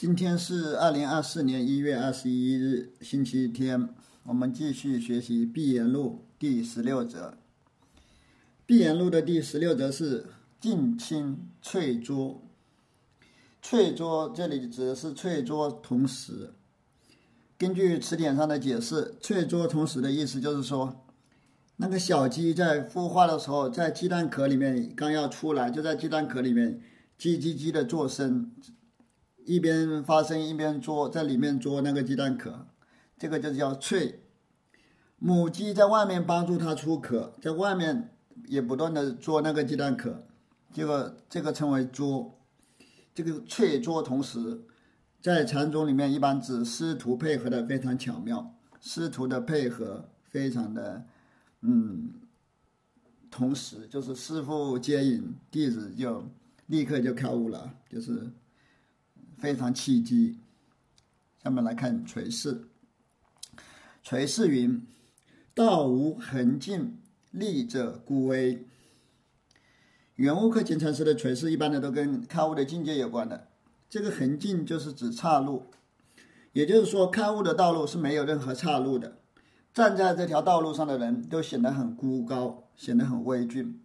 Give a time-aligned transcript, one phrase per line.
[0.00, 3.86] 今天是二零二四年一月二十一日，星期天。
[4.22, 7.28] 我们继续学习《碧岩录》第十六则。
[8.64, 10.24] 《碧岩录》的第十六则是
[10.58, 12.40] “近亲翠桌”。
[13.60, 16.54] 翠桌这里指的是翠桌同时。
[17.58, 21.04] 根据词典上的解释，“翠桌同时”的意思就是说，
[21.76, 26.80] 那个小鸡在孵化的时候，在鸡蛋壳里面刚要出来，就在鸡蛋壳里面
[27.18, 28.50] 叽叽叽的作声。
[29.44, 32.66] 一边发声一边捉，在里面捉那个鸡蛋壳，
[33.18, 34.14] 这个就叫蜕。
[35.18, 38.16] 母鸡在外面帮助它出壳，在外面
[38.46, 40.26] 也不断的捉那个鸡蛋壳，
[40.72, 42.38] 这个这个称为捉。
[43.14, 44.62] 这个蜕捉同时，
[45.20, 51.04] 在禅宗里面一般指师徒配合的非常巧妙，师徒的配合非常的
[51.62, 52.12] 嗯，
[53.30, 56.24] 同时就是师傅接引弟子就
[56.68, 58.30] 立刻就开悟了，就是。
[59.40, 60.38] 非常契机。
[61.42, 62.68] 下面来看垂示。
[64.02, 64.86] 垂示云
[65.54, 66.98] ：“道无恒尽，
[67.30, 68.66] 立者孤危。”
[70.16, 73.48] 圆悟克勤禅师的垂示，一般的都跟开悟的境界有关的。
[73.88, 75.64] 这个恒尽就是指岔路，
[76.52, 79.16] 也就是说，开悟的道路是没有任何岔路的。
[79.72, 83.80] 站在这条道路上的人都显得很孤高，显得很威峻。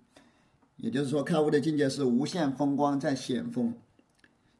[0.77, 3.73] 也就是说，开悟的境界是无限风光在险峰。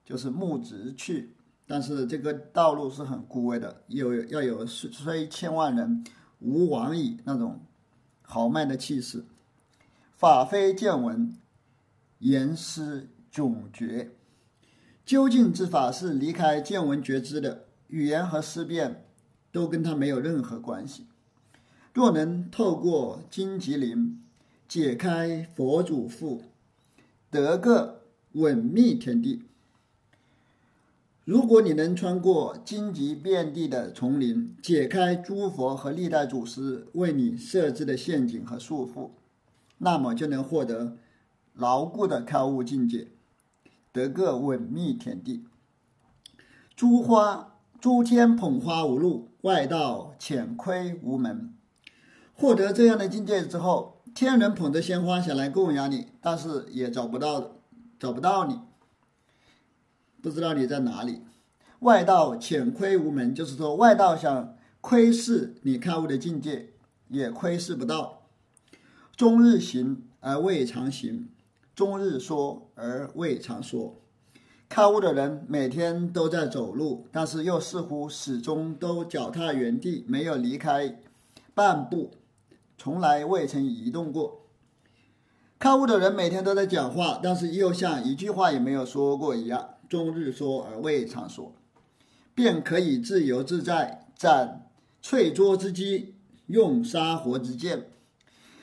[0.06, 1.34] 就是木直去，
[1.66, 6.04] 但是这个道路是很孤危的，有要有虽千万人，
[6.40, 7.60] 吾往矣那种
[8.22, 9.26] 豪迈的气势。
[10.16, 11.36] 法非见闻，
[12.20, 14.12] 言思迥绝。
[15.04, 19.06] 究竟之法是离开见闻觉知的，语言和思辨
[19.52, 21.08] 都跟他没有任何关系。
[21.94, 24.22] 若能透过荆棘林
[24.68, 26.44] 解开佛祖腹，
[27.32, 29.44] 得个稳密天地。
[31.26, 39.10] 如果你能穿过荆棘遍地的丛林，解开诸佛和历代祖师为你设置的陷阱和束缚，
[39.80, 40.98] 那么就能获得
[41.56, 43.08] 牢固的开悟境界，
[43.92, 45.44] 得个稳密天地。
[46.76, 51.56] 诸花诸天捧花无路，外道浅窥无门。
[52.36, 57.54] 获得这样的境界之后，天人捧着鲜花想来供养你，但是也找不到，
[57.98, 58.60] 找不到你。
[60.26, 61.22] 不知道你在哪里，
[61.82, 66.70] 外道浅窥无门，就是说外道想窥视你开悟的境界，
[67.10, 68.24] 也窥视不到。
[69.16, 71.30] 终日行而未尝行，
[71.76, 74.02] 终日说而未尝说。
[74.68, 81.00] 开悟的人每天都在走路，但是又似乎始终都脚踏原地，没有离开
[81.54, 82.10] 半步，
[82.80, 84.48] 从来未曾移动过。
[85.60, 89.75] 开悟的人每天都在讲话，但是又像一句话也没有说过一样。
[89.90, 91.54] 终日说而未尝说，
[92.34, 94.68] 便可以自由自在斩
[95.02, 96.16] 翠桌之机，
[96.48, 97.88] 用杀活之剑。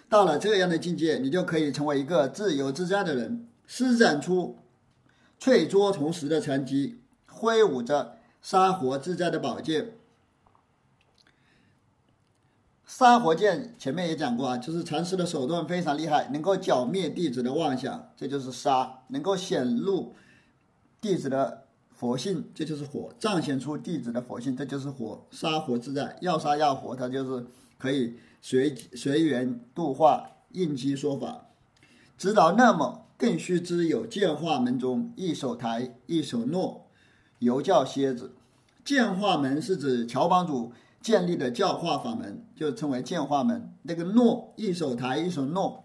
[0.09, 4.59] 到了这样的境界，你就可以成为一个自由自在的人，施展出
[5.39, 9.93] 翠桌同时的禅机，挥舞着杀活自在的宝剑。
[12.85, 20.15] 杀活剑前面也讲过啊，就是禅师的手段非常厉害，能够剿灭弟子的妄想，这就是杀，能够显露。
[21.03, 25.27] 弟子的佛性，这就是火；彰显出弟子的佛性，这就是火。
[25.33, 27.45] 杀火自在，要杀要活，他就是
[27.77, 31.49] 可以随随缘度化，应机说法。
[32.17, 36.87] 指导那么，更须知有剑化门中一手抬，一手诺，
[37.41, 38.37] 犹教蝎子。
[38.85, 43.75] 剑化门是指乔帮主建立的教化法门，就称为剑化门。
[43.83, 45.83] 那个诺，一手抬，一手诺，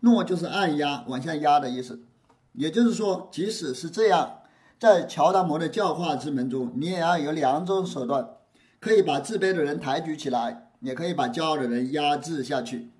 [0.00, 2.00] 诺就是按压，往下压的意思。
[2.54, 4.34] 也就是说，即使是这样。
[4.78, 8.28] 在乔达摩的教化之门中，你也要有两种手段，
[8.78, 12.90] 可以把自卑的人抬举起来，也可以把骄傲的人压制下去，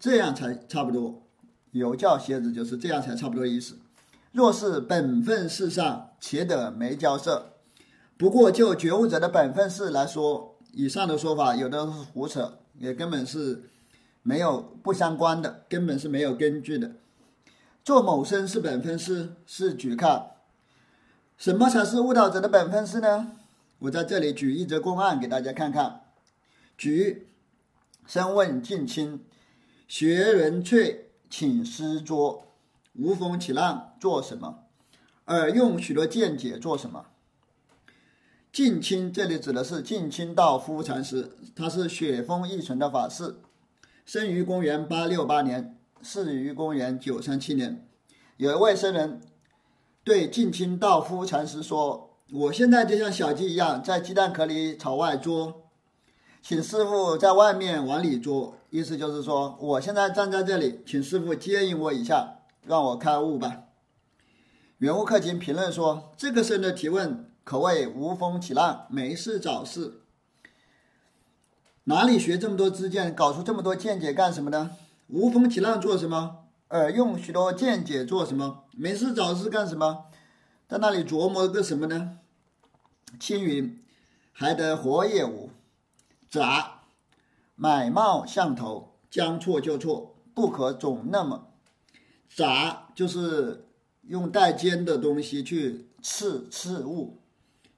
[0.00, 1.22] 这样才差不多。
[1.70, 3.76] 有教蝎子就是这样才差不多意思。
[4.32, 7.52] 若是本分事上，且得没交涉。
[8.18, 13.70] 不过就觉悟者的本分事来说，以上的说法有的是胡扯，也根本是
[14.22, 16.92] 没有不相关的，根本是没有根据的。
[17.84, 20.30] 做某生是本分事，是举看。
[21.36, 23.32] 什么才是悟道者的本分事呢？
[23.80, 26.00] 我在这里举一则公案给大家看看。
[26.78, 27.28] 举，
[28.06, 29.22] 身问近亲，
[29.86, 32.46] 学人翠请师桌，
[32.94, 34.60] 无风起浪做什么？
[35.26, 37.04] 而用许多见解做什么？
[38.50, 43.36] 近亲这里指的是近亲道夫禅师，他是雪峰一存的法师，
[44.06, 47.86] 生于公元八六八年，逝于公元九三七年。
[48.38, 49.20] 有一位僧人。
[50.06, 55.64] 对近亲道夫禅师说：“我现在就像小鸡一样，在鸡蛋壳里朝外捉，
[56.40, 58.56] 请师傅在外面往里捉。
[58.70, 63.64] 意思就是说，我现在站在这里，请师傅接引我一下，让我开悟吧。
[64.78, 70.02] 圆悟克勤评论说：“这个僧的提问可谓无风起浪，没事找事。
[71.82, 74.70] 哪里学这么多知见，搞出这么多见解干什么呢？
[75.08, 76.45] 无风起浪做什么？
[76.70, 78.64] 耳用许多见解做什么？
[78.72, 80.06] 没事找事干什么？
[80.68, 82.18] 在那里琢磨个什么呢？”
[83.20, 83.82] 青云
[84.32, 85.50] 还得活也无，
[86.28, 86.82] 杂
[87.54, 91.46] 买貌相投，将错就错，不可总那么
[92.28, 93.68] 杂，就是
[94.02, 97.20] 用带尖的东西去刺刺物，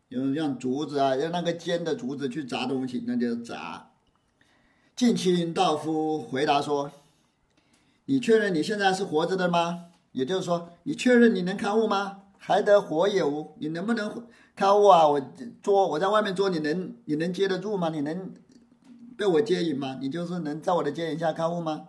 [0.09, 3.91] 用像竹子啊，用那个尖的竹子去砸东西，那叫砸。
[4.97, 6.91] 近亲道夫回答说
[8.11, 9.85] ：“你确认你现在是活着的吗？
[10.13, 12.23] 也就是说，你确认你能看悟吗？
[12.39, 14.27] 还得活也无，你能不能？”
[14.57, 15.07] 开悟啊！
[15.07, 15.21] 我
[15.63, 17.91] 捉我在外面捉，你能你能接得住吗？
[17.91, 18.33] 你能
[19.17, 19.99] 被我接引吗？
[20.01, 21.89] 你就是能在我的接引下开悟吗？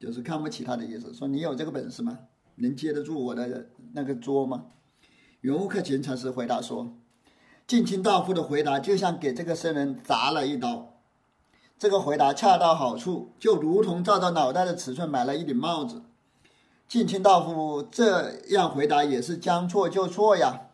[0.00, 2.18] 就是看不起他的意思，说你有这个本事吗？
[2.56, 4.64] 能接得住我的那个捉吗？
[5.42, 6.96] 云雾客勤禅师回答说
[7.68, 10.99] ：“近亲道夫的回答就像给这个僧人砸了一刀，
[11.80, 16.02] 这个回答恰到好处，就如同照着脑袋的尺寸买了一顶帽子。
[16.86, 20.66] 近亲道夫这样回答也是将错就错呀。”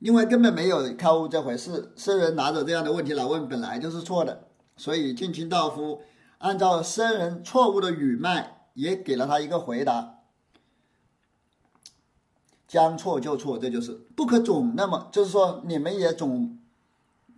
[0.00, 4.48] 因为根本没有开悟这回事，僧人拿着这样的问题来问，本来就是错的。
[4.76, 6.02] 所以近亲道夫
[6.36, 10.18] 按照僧人错误的语脉，也给了他一个回答：
[12.68, 14.74] 将错就错，这就是不可总。
[14.76, 16.58] 那么就是说，你们也总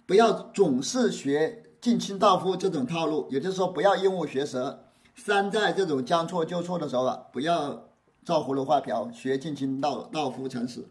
[0.06, 4.84] 不要总是学近亲道夫这种套路，也就是说，不要鹦鹉学舌。
[5.14, 7.88] 山寨这种将错就错的时候啊，不要
[8.24, 10.88] 照葫芦画瓢，学近亲道道夫禅师。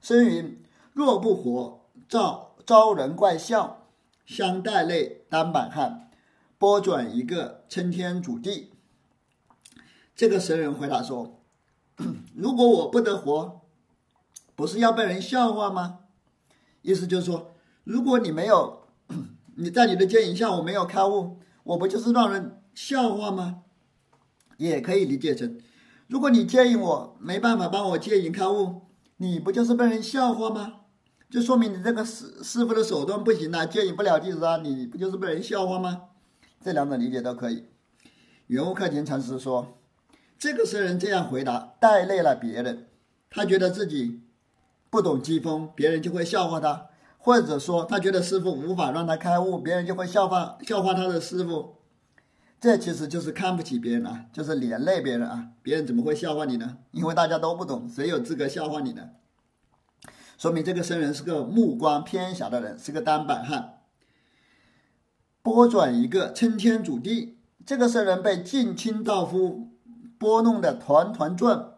[0.00, 0.62] 生云：
[0.92, 3.86] 若不活，招招人怪笑，
[4.24, 6.10] 相带泪单板汉，
[6.58, 8.72] 拨转一个称天主地。
[10.14, 11.40] 这个神人回答说
[12.34, 13.60] ：“如果我不得活，
[14.54, 16.00] 不是要被人笑话吗？
[16.82, 17.54] 意思就是说，
[17.84, 18.82] 如果你没有
[19.56, 23.62] 你在你的接引下，我没有开悟，我不就是让人笑话吗？
[24.56, 25.58] 也可以理解成，
[26.06, 28.82] 如果你接引我，没办法帮我接引开悟。”
[29.18, 30.80] 你不就是被人笑话吗？
[31.30, 36.02] 就说明你这个师师傅的手段不行啊，接引不了弟子啊，你不就是被人笑话吗？
[36.60, 37.66] 这两种理解都可以。
[38.48, 39.78] 圆悟克勤禅师说，
[40.36, 42.88] 这个僧人这样回答，带累了别人，
[43.30, 44.22] 他觉得自己
[44.90, 46.88] 不懂机锋，别人就会笑话他；
[47.24, 51.76] 或者说他觉得师傅无法让他开悟，别人就会笑话笑话他的师傅。
[52.60, 55.48] 这其实就是看不起别人啊，就是连累别人啊。
[55.62, 56.76] 别人怎么会笑话你呢？
[56.90, 59.08] 因为大家都不懂，谁有资格笑话你呢？
[60.36, 63.78] 说明这个僧人是个目光偏狭的人，是个单板汉。
[65.40, 69.70] 拨转一个称天主地，这个僧人被近亲道夫
[70.18, 71.72] 拨弄得团团转。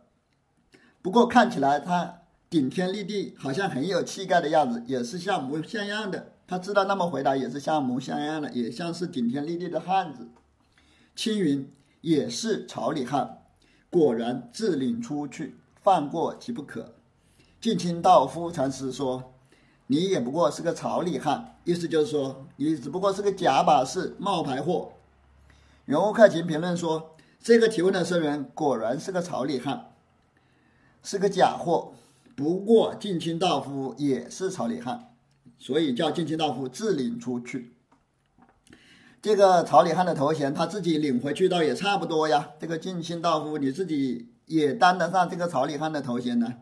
[1.01, 2.23] 不过看起来他
[2.57, 6.33] 顶天立地，好像很有气概的样子，也是像模像样的。
[6.49, 10.29] 他知道那么回答也是像模像样的，也像是顶天立地的汉子。
[11.15, 11.71] 青云
[12.01, 13.43] 也是朝里汉，
[13.91, 16.95] 果然自领出去，放过即不可。
[17.61, 19.35] 近亲道夫禅师说
[19.89, 24.93] ：“你也不过是个朝里汉，意思就是说，你只不过是个假把式、冒牌货。”
[25.85, 29.93] 人物客勤评论说：“这个提问的僧人果然是个朝里汉，
[31.03, 31.93] 是个假货。
[32.37, 35.15] 不过近亲道夫也是朝里汉，
[35.59, 37.73] 所以叫近亲道夫自领出去。”
[39.23, 42.51] 这个朝里汉的头衔，他自己领回去倒也差不多呀。
[42.61, 46.55] 这个近亲道夫，你自己也担得上这个朝里汉的头衔呢。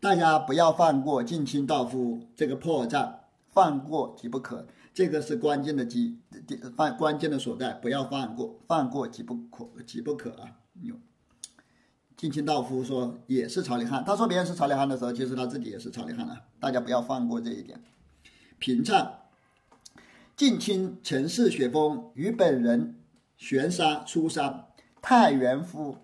[0.00, 3.14] 大家不要放过近亲道夫这个破绽，
[3.48, 4.66] 放过即不可。
[4.92, 6.18] 这个是关键的机，
[6.76, 10.58] 放关键的所在，不要放过，放过即不可，即不可啊。
[12.16, 16.40] 近亲道夫说也是朝里汉，他说别人是朝里汉的时候，其实他自己也是朝里汉啊。
[16.58, 17.80] 大家不要放过这一点。
[18.58, 19.20] 平唱。
[20.34, 22.96] 近亲陈氏雪峰与本人
[23.38, 24.66] 玄沙出山
[25.00, 25.96] 太原夫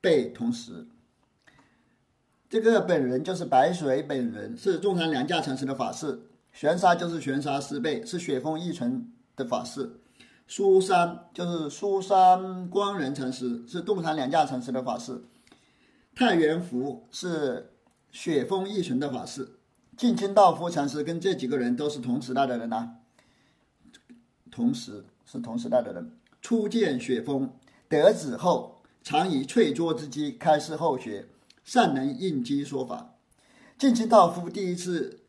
[0.00, 0.88] 被同时，
[2.48, 9.99] 这个本人就是白水本人，是中山良价禅师的法师；玄沙就是玄沙师辈，是雪峰一存的法师；
[10.50, 15.22] 苏山就是苏山光仁禅师，是洞山良价禅师的法师；
[16.12, 17.70] 太原福是
[18.10, 19.48] 雪峰义纯的法师。
[19.96, 22.96] 近亲道夫禅师跟这几个人都是同时代的人呐。
[24.50, 26.10] 同时是同时代的人，
[26.42, 27.52] 初见雪峰
[27.88, 31.28] 得子后，常以翠桌之机开示后学，
[31.62, 33.14] 善能应机说法。
[33.78, 35.20] 近亲道夫第一次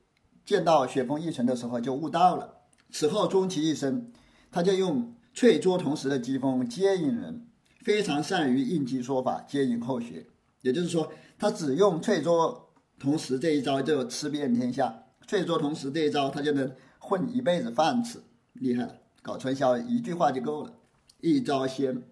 [0.44, 2.56] 见到雪峰一存的时候就悟道了，
[2.90, 4.12] 此后终其一生，
[4.52, 7.48] 他就用淬拙同时的机锋接引人，
[7.80, 10.26] 非常善于应机说法，接引后学。
[10.62, 18.20] 也就是说，他只用淬拙同时这一招就吃遍天下，淬拙同时这一招他就能混一辈子饭吃，
[18.54, 18.98] 厉害了！
[19.24, 20.74] 搞传销一句话就够了，
[21.22, 22.04] 一招鲜。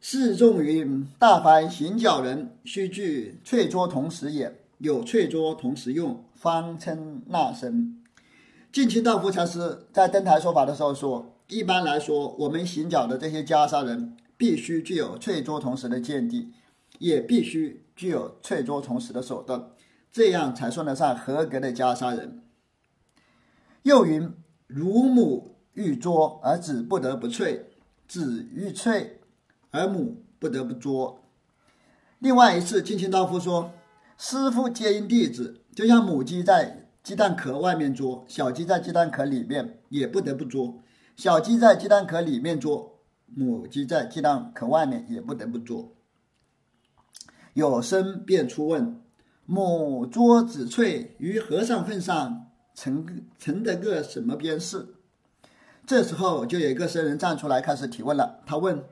[0.00, 4.58] 示众云：大凡行脚人，须具淬拙同时也。
[4.78, 8.01] 有淬拙同时用，方称那身。
[8.72, 16.54] 近亲道夫禅师在登台说法的时候说：“一般来说，我们行脚的这些袈裟人，必须具有翠桌同时的见地，
[16.98, 19.66] 也必须具有翠桌同时的手段，
[20.10, 22.42] 这样才算得上合格的袈裟人。”
[23.84, 24.32] 又云
[24.66, 27.66] ：“乳母欲拙而子不得不翠，
[28.08, 29.20] 子欲翠
[29.70, 31.20] 而母不得不拙。”
[32.20, 33.72] 另外一次，近亲道夫说。
[34.18, 40.80] 师傅接应弟子，就像母鸡在鸡蛋壳外面捉，小鸡在鸡蛋壳里面也不得不捉；
[41.16, 45.92] 小鸡在鸡蛋壳里面捉，母鸡在鸡蛋壳外面也不得不捉。
[47.54, 49.00] 有生便出问：
[49.44, 53.04] 母捉子翠于和尚份上，成
[53.36, 54.94] 成得个什么边事？
[55.84, 58.40] 这时候就有一个僧人站出来开始提问了。
[58.46, 58.84] 他问：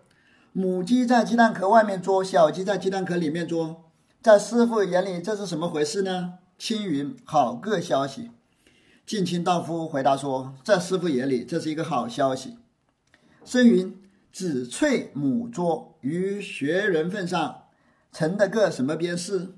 [0.52, 3.84] 母鸡在鸡蛋壳外面捉，小鸡在鸡蛋壳里面捉。
[4.20, 6.34] 在师傅眼里，这是什么回事呢？
[6.60, 8.32] 青云，好个消息！
[9.06, 12.58] 近亲道夫回答说：“在师傅眼里，这是一个好消息。”
[13.46, 13.98] 声云
[14.30, 17.62] ：“子翠母拙于学人份上，
[18.12, 19.54] 成的个什么边事？”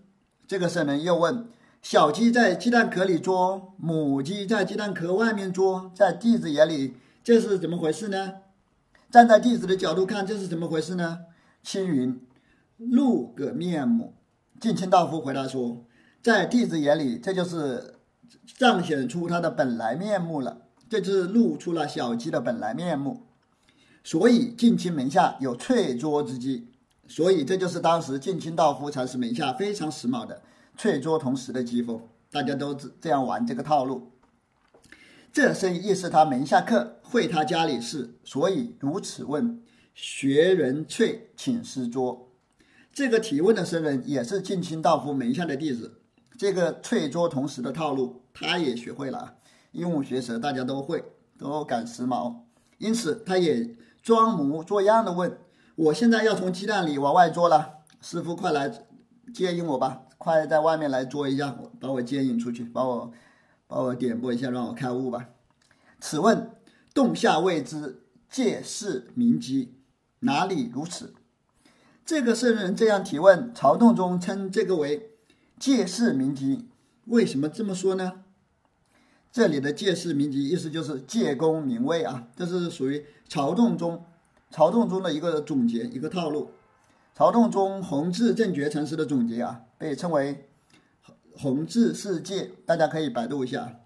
[0.46, 1.48] 这个僧人又问
[1.82, 6.94] ：“小鸡在鸡蛋壳里捉，母鸡在鸡蛋壳外面捉，在弟子眼里，
[7.24, 8.34] 这是怎么回事呢？”
[9.10, 11.22] 站在弟子的角度看，这是怎么回事呢？
[11.64, 12.24] 青云
[12.78, 14.14] ：“露个面目。”
[14.60, 15.84] 近亲道夫回答说
[16.22, 17.94] ：“在弟子眼里，这就是
[18.56, 23.22] 彰显出他的本来面目了，这就是露出了小鸡的本来面目。
[24.04, 26.68] 所以近亲门下有淬拙之机，
[27.08, 30.42] 所以这就是当时近亲道夫禅师门下非常时髦的
[30.78, 32.00] 淬拙同时的机锋，
[32.30, 34.12] 大家都这样玩这个套路。
[35.32, 39.60] 这生亦是他门下客，会他家里事，所以如此问：
[39.92, 42.28] 学人翠，请师拙。”
[42.94, 46.01] 这个提问的僧人也是近亲道夫门下的弟子，
[46.38, 49.36] 这个淬拙同时的套路他也学会了，
[49.72, 51.04] 鹦鹉学舌，大家都会，
[51.38, 52.36] 都赶时髦，
[52.78, 55.38] 因此他也装模作样的问
[55.76, 58.86] ：“我现在要从鸡蛋里往外捉了，师傅快来
[59.32, 63.12] 接引我吧，快在外面来捉一下，把我接引出去，把我
[63.66, 65.28] 把我点拨一下，让我开悟吧。”
[66.00, 66.50] 此问
[66.92, 69.74] 洞下未知，借势明机，
[70.20, 71.14] 哪里如此？
[72.04, 75.11] 这个圣人这样提问，曹洞中称这个为
[75.62, 76.66] 借势明机。
[77.04, 78.24] 为什么这么说呢？
[79.30, 84.04] 这里的借势明机意思就是借功名位啊，这是属于曹洞宗
[84.50, 86.50] 曹洞宗的一个总结一个套路。
[87.14, 90.48] 曹洞宗弘治正觉禅师的总结啊，被称为
[91.36, 93.78] 弘治世界，大家可以百度一下。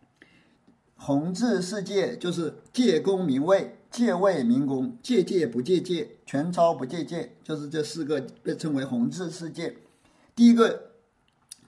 [0.97, 3.76] 弘治世界就是借功名位。
[3.90, 9.76] 借位明功，借借不借借，全抄不借借，就是这四个被称为弘治世界。
[10.35, 10.86] 第一个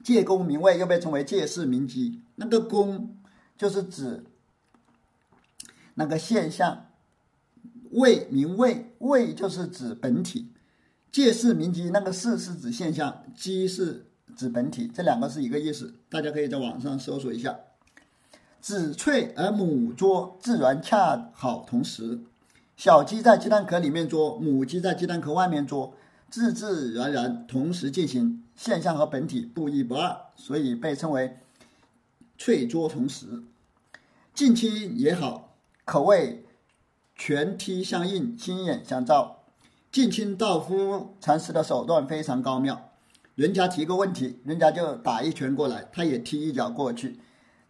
[0.03, 2.21] 借功名位，又被称为借势名机。
[2.37, 3.17] 那个功
[3.57, 4.25] 就是指
[5.95, 6.87] 那个现象，
[7.91, 10.53] 位名位位就是指本体。
[11.11, 15.95] 借势名机，那个势是指现象，机是指本体，这两个是一个意思。
[16.09, 17.59] 大家可以在网上搜索一下。
[18.61, 22.21] 子淬而母拙，自然恰好同时。
[22.77, 25.95] 小鸡在鸡蛋壳里面捉，母鸡在鸡蛋壳外面捉，
[26.31, 31.37] 自自然然同时进行，现象和本体不一不二，所以被称为
[32.37, 33.45] 翠桌同时。
[34.35, 36.45] 近期也好，可谓
[37.15, 39.45] 全踢相应，心眼相照。
[39.93, 42.91] 近亲道夫禅师的手段非常高妙，
[43.37, 47.21] 人家提个问题，人家就打一拳过来，他也踢一脚过去。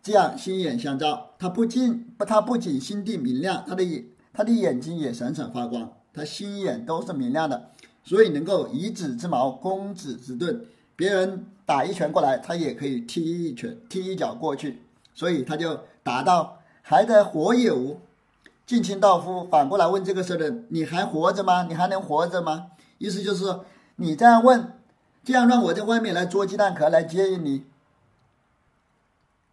[0.02, 10.64] 这样心眼相照，他不仅不，他不仅心地明亮，他的眼，他的眼睛也闪闪发光，他心眼都是明亮的，所以能够以子之矛攻子之盾。
[10.98, 14.82] 别人打一拳过来，他也可以踢一拳、踢一脚过去，
[15.14, 18.00] 所以他就答道：“还得活也无？”
[18.66, 21.62] 近亲道夫反过来问这个僧人：“你还活着吗？
[21.68, 23.60] 你还能活着吗？”意思就是
[23.94, 24.72] 你这样问，
[25.22, 27.64] 这样让我在外面来捉鸡蛋壳来接应你。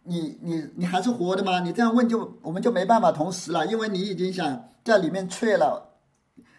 [0.02, 1.60] 你你你还是活的吗？
[1.60, 5.85] 你这样问就我们就没办法同时了，因为你已经想在里面淬了，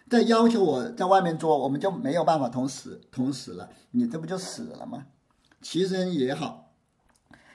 [0.08, 3.68] 再要求我在外面做，我们就没有办法同时同时了。
[3.90, 5.06] 你这不就死了吗？
[5.60, 6.72] 其实也好，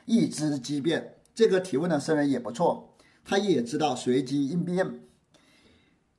[0.06, 1.16] 一知机变。
[1.34, 2.96] 这个提问的僧人也不错，
[3.26, 5.02] 他也知道随机应变。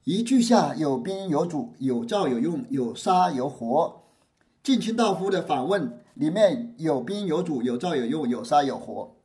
[0.05, 4.03] 一句下有宾有主，有造有用，有杀有活。
[4.63, 9.17] 近亲道夫的反问里面有宾有主，有造有用，有杀有活。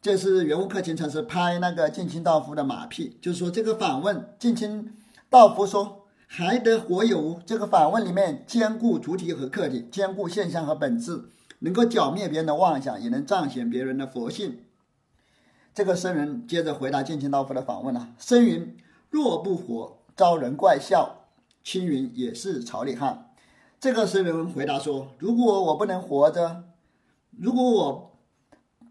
[0.00, 4.96] 这是圆悟克勤禅师拍那个近亲道夫的马屁，就是说这个反问近亲
[5.28, 5.99] 道夫说
[6.32, 7.40] 还得活有？
[7.44, 11.24] 这个反问里面兼顾主体和客体，兼顾现象和本质，
[11.58, 14.60] 能够剿灭别人的妄想，也能彰显别人的佛性。
[15.74, 18.76] 这个僧人接着回答近亲道夫的访问了：僧云
[19.10, 21.26] 若不活，遭人怪笑；
[21.64, 23.32] 青云也是草里汉。
[23.80, 26.62] 这个僧人回答说：如果我不能活着，
[27.36, 28.10] 如果我。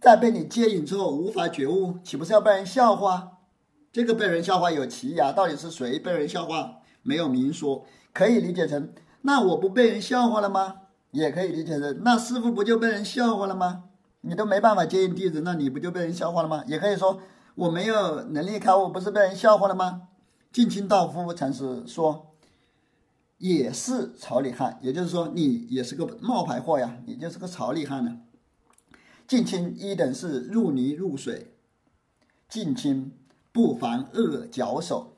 [0.01, 3.39] 在被你接引之后无法觉悟，岂不是要被人笑话？
[3.91, 6.78] 这个被人笑话有奇呀，到底是谁被人笑话？
[7.03, 10.75] 没有明说，可以理解成那我不被人笑话了吗？
[11.12, 13.86] 也可以理解成那师傅不就被人笑话了吗？
[14.22, 16.63] 你都没办法接应弟子，那你不就被人笑话了吗？
[16.68, 17.20] 也可以说
[17.56, 20.10] 我没有能力开悟，不是被人笑话了吗？
[20.51, 22.36] 近亲道夫禅师说，
[23.38, 28.20] 也是草里汉，也就是说你也是个冒牌货呀，你就是个草里汉呢。
[29.27, 31.53] 近亲一等是入泥入水，
[32.50, 33.12] 近亲
[33.51, 35.13] 不妨恶脚手。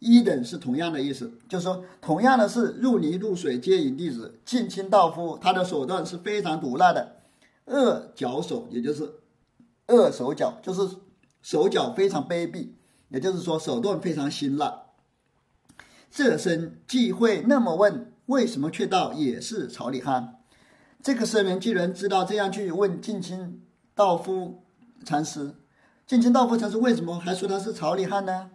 [0.00, 4.40] 一等是同样的意思，就是说同样的是入泥入水皆引弟子。
[4.44, 7.16] 近亲道夫他的手段是非常毒辣的，
[7.66, 9.08] 恶脚手也就是
[9.88, 10.96] 恶手脚，就是
[11.42, 12.70] 手脚非常卑鄙，
[13.10, 14.84] 也就是说手段非常辛辣。
[16.10, 20.38] 这僧既会那么问，为什么却道也是草里汉？
[21.02, 23.62] 这个僧人既然知道这样去问近亲
[23.94, 24.62] 道夫
[25.04, 25.54] 禅师，
[26.06, 28.50] 近亲道夫禅师为什么还说他是草里汉呢？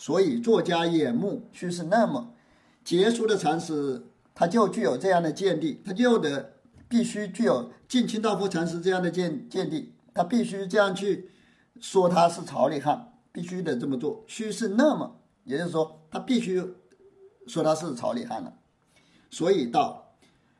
[0.00, 2.32] 所以作家眼目须是那么
[2.82, 6.54] 杰出的禅师，他就具有这样的见地，他就得
[6.88, 11.28] 必须具有近亲道夫禅师这样的见见地，他必须这样去
[11.78, 14.24] 说他是草里汉，必须得这么做。
[14.26, 16.64] 须是那么，也就是说他必须
[17.46, 18.54] 说他是草里汉了。
[19.30, 20.06] 所以到。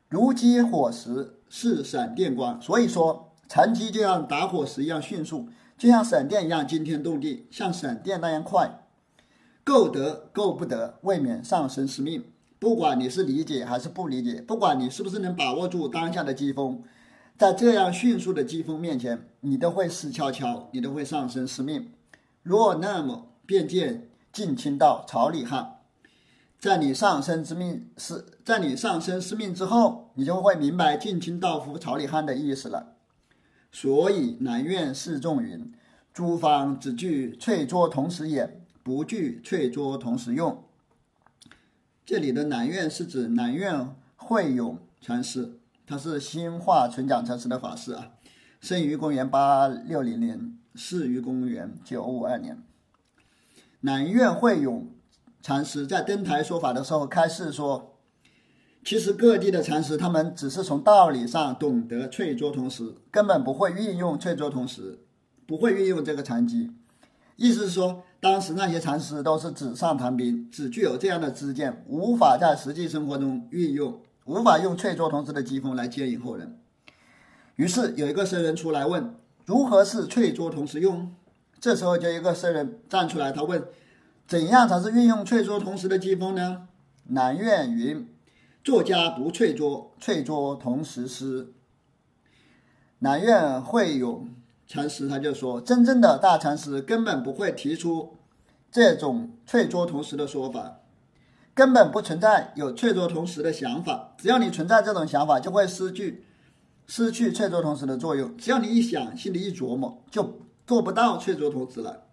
[0.07, 8.89] 如击火石是闪电光，所以说禅机就像打火石一样迅速，就像闪电一样惊天动地，像闪电那样快。
[9.63, 12.23] 够得够不得，未免丧生死命。
[12.59, 16.83] 不管你是理解还是不理解，不管你是不是能把握住当下的机锋，
[17.37, 21.91] 在这样迅速的机锋面前，你都会死翘翘，你都会丧生失命。
[22.43, 25.77] 若那么，便见近亲道草里汉。
[26.59, 32.93] 在你上升之命是在你上升失命之后，你就会明白近亲道夫草里汉的意思了。
[33.71, 35.73] 所以南院示众云：
[36.13, 40.63] 诸方只具翠桌同时也，不具翠桌同时用。
[42.05, 48.11] 这里的南院是指南院慧永禅师，他是新化纯讲禅师的法师啊，
[48.59, 52.61] 生于公元八六零年，逝于公元九五二年。
[53.81, 54.87] 南院慧永。
[55.43, 57.97] 禅师在登台说法的时候开示说
[58.85, 64.99] ：“其实各地的禅师，他们只是从道理上懂得翠桌同时，根本不会运用翠桌同时，
[65.47, 66.71] 不会运用这个禅机。
[67.37, 76.57] 意思是说，当时那些禅师都是纸上谈兵，只具有这样的知见，无法在实际生活中运用，无法用翠桌同时的机锋来接引后人。
[77.55, 81.13] 于是有一个僧人出来问：如何是翠桌同时用？
[81.59, 83.61] 这时候就一个僧人站出来，他问。”
[84.27, 86.69] 怎样才是运用翠桌同时的机锋呢？
[87.07, 88.07] 南苑云：
[88.63, 91.51] 作家不翠桌，翠桌同时施。
[92.99, 94.29] 南苑会勇
[94.67, 98.17] 禅师他就说，真正的大禅师根本不会提出
[98.71, 100.79] 这种翠桌同时的说法，
[101.53, 104.15] 根本不存在有翠桌同时的想法。
[104.17, 106.25] 只要你存在这种想法，就会失去
[106.87, 108.35] 失去翠桌同时的作用。
[108.37, 112.07] 只要你一想，心里一琢磨，就做不到翠桌同时了。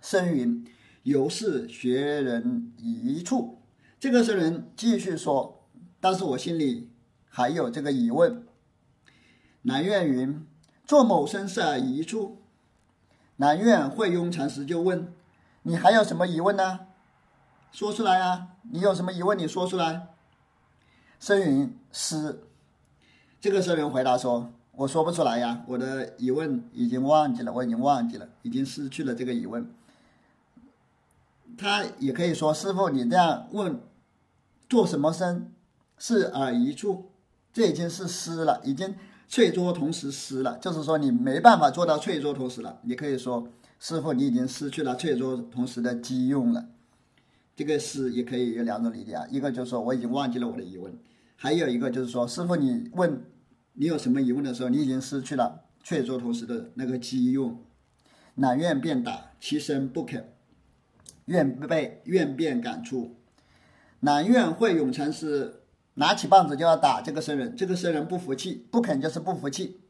[0.00, 0.66] 生云。
[1.02, 3.62] 犹是学人一处，
[3.98, 5.64] 这个僧人继续说
[5.98, 6.90] ：“但是我心里
[7.26, 8.44] 还有这个疑问。”
[9.64, 10.46] 南院云
[10.90, 12.38] ：“做某生是疑处。”
[13.38, 15.14] 南院慧庸禅师就问
[15.62, 16.80] ：“你还有什么疑问呢？
[17.70, 18.48] 说出来啊！
[18.62, 19.38] 你有什么疑问？
[19.38, 20.08] 你说出来。”
[21.20, 22.42] 僧云：“失。”
[23.40, 29.72] 这个僧人回答说：“我说不出来呀，我的疑问已经忘记了，我已经忘记了，已经失去了这个疑问。”
[31.56, 33.80] 他也可以说：“师傅，你这样问，
[34.68, 35.52] 做什么身
[35.96, 37.12] 是耳一处，
[37.52, 38.96] 这已经是失了，已经
[39.30, 40.58] 翠桌同时失了。
[40.58, 42.80] 就是说你没办法做到翠桌同时了。
[42.82, 46.66] 你可以说，师傅，你已经失去了翠桌同时的机用了。
[47.56, 50.92] 这个失也可以有两种理解啊，一个就是说我已经忘记了我的疑问，
[51.36, 53.22] 还有一个就是说，师傅，你问
[53.74, 57.62] 你有什么疑问的时候，你已经失去了淬卓同时的那个机用。
[58.36, 60.32] 南院便打，其身不肯，
[61.26, 63.16] 愿被愿便感触。
[64.00, 65.60] 南院会永禅师
[65.94, 69.80] 拿起棒子就要打这个僧人，这个僧人不服气，不肯就是不服气。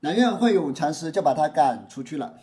[0.00, 2.40] 南院慧永禅师就把他赶出去了。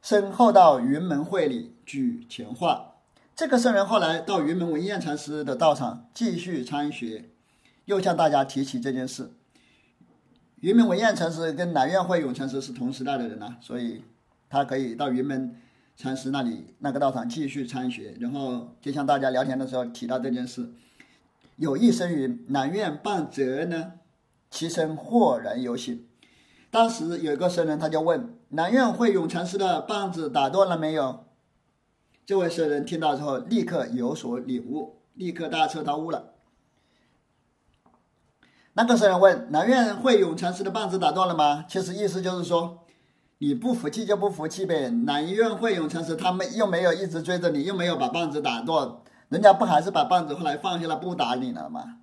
[0.00, 2.94] 身后到云门会里举前话，
[3.36, 7.30] 这个僧人后来到云门文彦禅师的道场继续参学，
[7.84, 9.32] 又向大家提起这件事。
[10.60, 14.02] 云门文彦禅师跟南院慧永禅师是同时代的人呐，所以
[14.48, 15.54] 他可以到云门
[15.96, 20.72] 禅师那里那个道场继续参学，然后就像大家聊天的时候提到这件事。
[21.60, 23.92] 有一僧云：“南院半折呢？”
[24.50, 26.06] 其身豁然有醒。
[26.70, 31.26] 当时有一个僧人，他就问南院慧永禅师的棒子打断了没有？
[32.24, 36.32] 这位僧人听到之后，立刻有所领悟，立刻大彻大悟了。
[38.72, 41.66] 那个僧人问南院慧永禅师的棒子打断了吗？
[41.68, 42.86] 其实意思就是说，
[43.36, 44.88] 你不服气就不服气呗。
[44.88, 48.99] 南院慧永禅师他们又没有一直追着你，又没有把棒子打断，
[49.30, 51.96] 人家不还是把棒子后来放下来不打你了吗？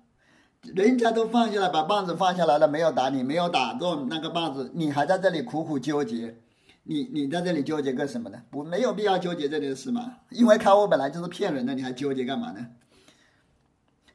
[0.62, 6.36] 人家都放下来，把棒子放下来了，没有打你，没有打中那个棒子，你还在这里苦苦纠结，
[6.82, 8.42] 你你在这里纠结个什么呢？
[8.50, 12.66] 不，没有必要纠结这件事嘛，因为开悟本来就是骗人的，你还纠结干嘛呢？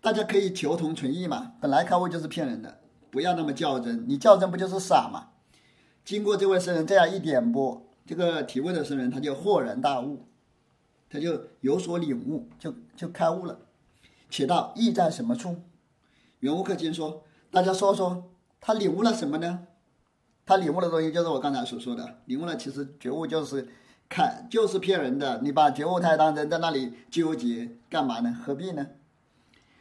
[0.01, 5.27] 大家可以求同存异嘛，本来开悟就是骗人的，不要那么较真，你较真不就是傻嘛？
[6.03, 10.25] 经过这位僧人这样一点拨，这个提问的僧人他就豁然大悟，
[11.13, 13.59] 他就有所领悟，就就开悟了。
[14.31, 15.61] 且道意在什么处？
[16.39, 19.67] 圆悟克经说：“大家说说，他领悟了什么呢？
[20.43, 23.69] 他领悟的东西就是我刚才所说的，领悟了其实觉悟就是
[24.09, 25.39] 看就是骗人的。
[25.43, 28.35] 你把觉悟太当真，在那里纠结干嘛呢？
[28.43, 28.87] 何必呢？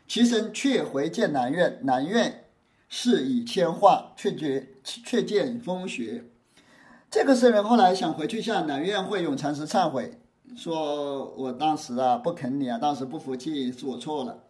[0.07, 2.45] 其身却回见南院，南院
[2.91, 6.27] 是以铅化，却觉却见风雪。
[7.11, 10.19] 这个僧人后来想回去向南院慧永禅师忏悔，
[10.57, 14.45] 说我当时啊不肯你啊，当时不服气，是我错了。”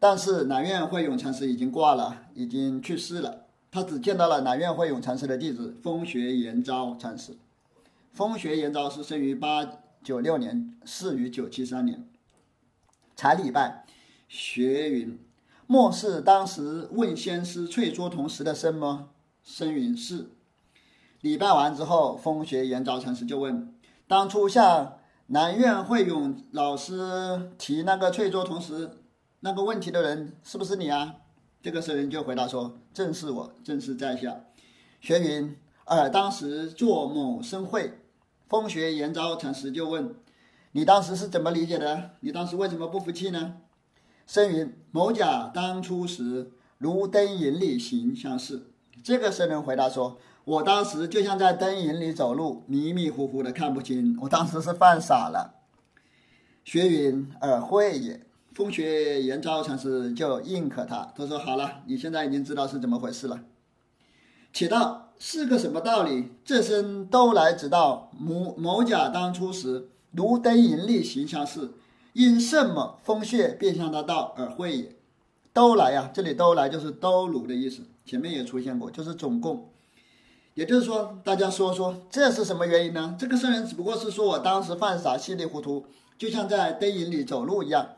[0.00, 3.46] 但是南院慧永禅师已经挂了，已经去世了。
[3.70, 7.36] 他只见到了南院慧永禅师的弟子风学延昭禅师。
[8.12, 9.68] 风学延昭是生于八
[10.02, 12.08] 九六年，逝于九七三年。
[13.16, 13.84] 才礼拜，
[14.28, 15.18] 学云
[15.66, 19.08] ：“莫是当时问仙师翠珠同时的僧吗？”
[19.42, 20.28] 僧云：“是。”
[21.20, 23.74] 礼拜完之后，风学延昭禅师就问
[24.06, 24.97] ：“当初向
[25.28, 28.90] 南院慧永老师提那个翠桌同时。”
[29.40, 31.14] 那个问题的人是不是你啊？
[31.62, 34.40] 这个僧人就回答说：“正是我，正是在下。”
[35.00, 38.00] 学云尔当时做某生会，
[38.48, 40.12] 风学延昭禅师就问
[40.72, 42.16] ：“你当时是怎么理解的？
[42.18, 43.58] 你当时为什么不服气呢？”
[44.26, 48.72] 僧云：“某甲当初时如灯影里行相似。”
[49.04, 55.56] 这个僧人回答说：“我当时就像在灯影里走路，迷迷糊糊的看不清，我当时是犯傻了。”
[56.64, 58.24] 学云尔会也。
[58.54, 63.44] 风雪延昭禅师就认可他，他说：“好了，你现在已经知道是怎么回事了。
[64.52, 66.32] 且道是个什么道理？
[66.44, 71.72] 这身都来知道某某甲当初时如灯影里形象是，
[72.14, 74.96] 因什么风穴便向他道而会也？
[75.52, 79.70] 都来呀，这里都来就是都如的意思，前面也出现过，就是总共。
[80.58, 83.14] 也就是说，大家说说这是什么原因呢？
[83.16, 85.86] 这个圣人只不过是说我当时犯傻，稀里糊涂，
[86.18, 87.90] 就像在灯影里走路一样。”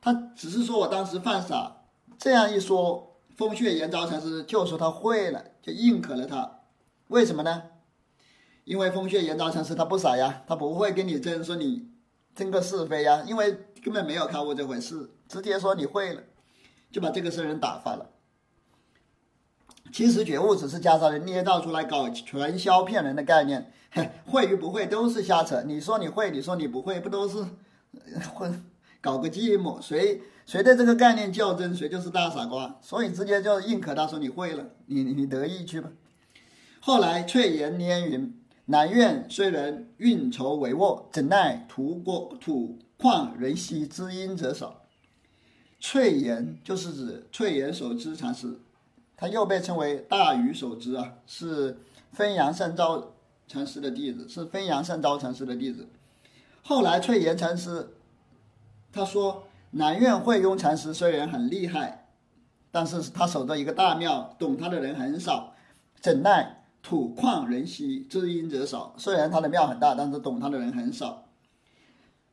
[0.00, 1.78] 他只是说我当时犯傻，
[2.16, 6.60] 这样一说，风穴延昭禅师就说他会了，就认可了他。
[7.08, 7.64] 为什么呢？
[8.62, 11.88] 因为风穴延昭禅师他不傻呀，他不会跟你争说你
[12.36, 16.22] 争个是非呀，因为根本没有开悟这回事，直接说你会了，
[16.92, 18.06] 就把这个僧人打发了。
[19.92, 23.72] 其实觉悟只是加上人捏造出来搞传销骗人的概念，
[24.26, 25.62] 会与不会都是瞎扯。
[25.62, 27.44] 你说你会，你说你不会，不都是
[28.34, 28.64] 混？
[29.00, 32.78] 搞个寂寞，谁谁对这个概念较真，谁就是大傻瓜。
[32.80, 35.90] 所以直接就硬可他说你会了，你你得意去吧。
[36.80, 38.34] 后来翠岩拈云
[38.66, 44.82] ：“南院虽然运筹帷幄，怎奈土过土旷人稀，知音者少。”
[45.78, 48.58] 翠岩就是指翠岩所知禅师，
[49.16, 51.78] 他又被称为大禹守之啊，是
[52.12, 53.12] 分阳圣昭
[53.46, 55.88] 禅师的弟子，是分阳圣昭禅师的弟子。
[56.62, 57.90] 后来翠岩禅师。
[58.96, 59.42] 他说
[59.74, 62.06] ：“南院慧雍禅师虽然很厉害，
[62.70, 65.52] 但是他守着一个大庙，懂他的人很少。
[65.98, 68.94] 怎奈土旷人稀，知音者少。
[68.96, 71.24] 虽然他的庙很大，但是懂他的人很少。”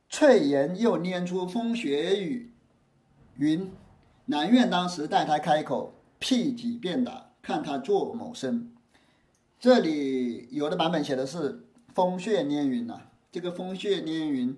[0.08, 2.52] 翠岩又拈出风雪雨，
[3.34, 3.72] 云
[4.26, 8.70] ：“南院当时待他开口，辟几便打，看他做某僧。”
[9.58, 13.00] 这里有的版本写的是风穴连云呐，
[13.32, 14.56] 这个风穴连云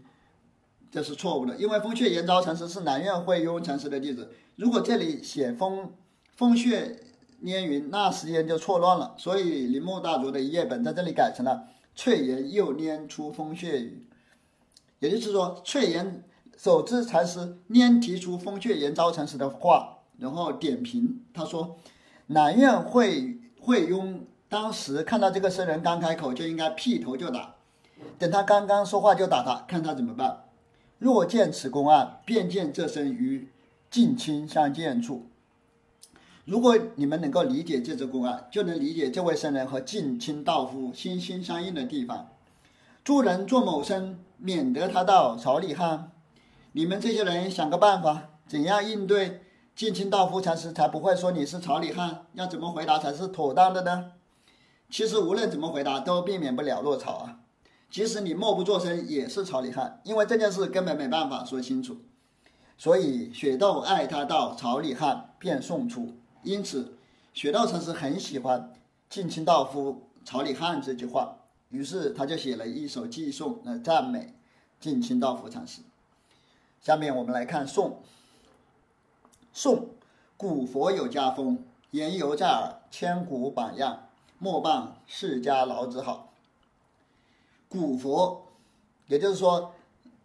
[0.90, 4.30] 这是错误的，因为风穴延昭禅师是南院慧雍禅师的弟子。
[4.56, 5.92] 如果这里写风
[6.36, 7.00] 风穴
[7.40, 9.14] 连云，那时间就错乱了。
[9.18, 14.06] 所以铃木大拙的一页本在这里改成了翠岩又拈出风穴雨，
[14.98, 16.22] 也就是说翠岩
[16.56, 21.76] 手知禅师拈提出风穴延昭禅师的话，然后点评他说
[22.26, 24.24] 南院慧慧雍。
[24.46, 27.56] 当时看到这个僧人刚开口，就应该劈头就打。
[28.20, 30.44] 等他刚刚说话就打他，看他怎么办。
[30.98, 33.48] 若见此公案，便见这僧于
[33.90, 35.26] 近亲相见处。
[36.44, 42.28] 如果你们能够理解这则公案，就能理解这位僧人和近亲道夫心心相印的地方。
[43.02, 46.12] 助人做某僧，免得他到草里汉。
[46.72, 49.40] 你们这些人想个办法，怎样应对
[49.76, 52.26] 近亲道夫禅师才不会说你是草里汉？
[52.34, 54.12] 要怎么回答才是妥当的呢？
[54.88, 57.40] 其实无论怎么回答，都避免不了落草啊。
[57.90, 61.96] 即使你默不作声，也是草里汉，因为这件事根本没办法说清楚。
[62.78, 66.14] 所以雪窦爱他到草里汉，便送出。
[66.44, 66.96] 因此，
[67.32, 68.72] 雪窦禅师很喜欢
[69.10, 71.38] “近亲道夫草里汉”这句话，
[71.70, 74.36] 于是他就写了一首寄颂来赞美
[74.78, 75.80] 近亲道夫禅师。
[76.80, 78.00] 下面我们来看颂。
[79.56, 79.86] 宋，
[80.36, 84.08] 古佛有家风，言犹在耳，千古榜样。
[84.40, 86.32] 莫忘世家老子好。
[87.68, 88.48] 古佛，
[89.06, 89.72] 也就是说，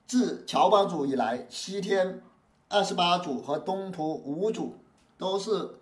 [0.07, 2.23] 自乔帮主以来，西天
[2.69, 4.73] 二十八祖和东土五祖
[5.19, 5.75] 都是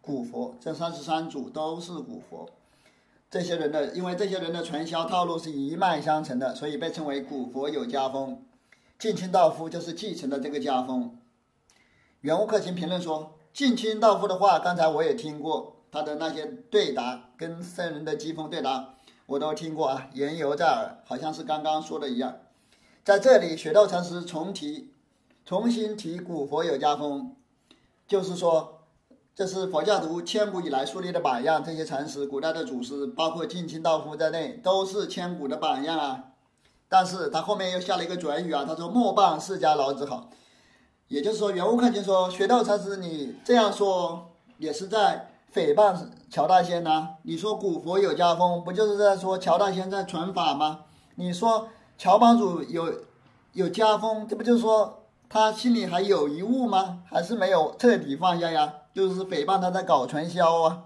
[0.00, 2.48] 古佛，这三十三祖都是古佛。
[3.30, 8.42] 这些人的，因为这些人的传销套路是一脉相承的，所以被称为古佛有家风。
[8.98, 11.14] 近亲道夫就是继承了这个家风。
[12.22, 18.94] 袁悟克勤评论说：“近亲道夫的话，刚才我也听过。”他的那些对答跟圣人的机锋对答，
[19.26, 22.36] 我都听过啊，言犹在耳，好像是刚刚说的一样。
[23.04, 24.92] 在这里，雪窦禅师重提，
[25.46, 27.36] 重新提古佛有家风，
[28.06, 28.80] 就是说，
[29.34, 31.64] 这是佛教徒千古以来树立的榜样。
[31.64, 36.24] 这些禅师，古代的祖师，包括近亲道夫在内，都是千古的榜样啊。
[36.88, 40.28] 但是他后面又下了一个转语啊，他说莫谤释迦老子好，
[41.08, 45.30] 也就是说，袁悟克就说，学道禅师你这样说也是在。
[45.50, 45.96] 诽谤
[46.30, 47.08] 乔大仙呐？
[47.22, 50.80] 你说古佛有家风，不就是在说乔大仙在传法吗？
[51.14, 53.00] 你说乔帮主有
[53.54, 57.02] 有家风，这不就是说他心里还有一物吗？
[57.06, 58.74] 还是没有彻底放下呀？
[58.92, 60.84] 就是诽谤他在搞传销啊！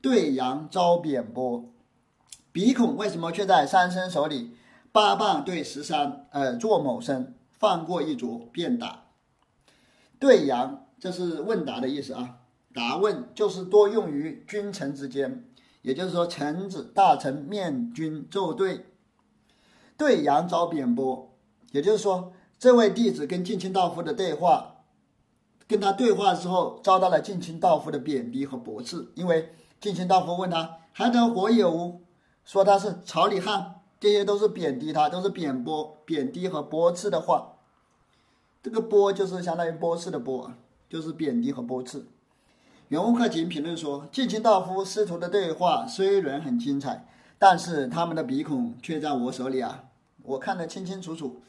[0.00, 1.66] 对阳遭贬波，
[2.50, 4.56] 鼻孔为什么却在三生手里？
[4.90, 9.05] 八棒对十三，呃，做某生放过一着便打。
[10.18, 12.38] 对阳，这是问答的意思啊。
[12.74, 15.44] 答问就是多用于君臣之间，
[15.80, 18.84] 也就是说，臣子大臣面君奏对，
[19.96, 21.34] 对阳遭贬波，
[21.72, 24.84] 也就是说，这位弟子跟近亲大夫的对话，
[25.66, 29.50] 跟他对话之后，遭到了近亲大夫的贬低和驳斥，因为
[29.80, 32.02] 近亲大夫问他还得活有无，
[32.44, 37.55] 说他是草里汉，这些都是贬低他，都是贬波、贬低和驳斥的话。
[38.66, 40.52] 这个波就是相当于驳斥的驳，
[40.88, 42.04] 就是贬低和驳斥。
[42.88, 47.06] 袁悟克仅评论说：“近亲道夫师徒的对话虽然很精彩，
[47.38, 49.84] 但是他们的鼻孔却在我手里啊，
[50.24, 51.42] 我看得清清楚楚。”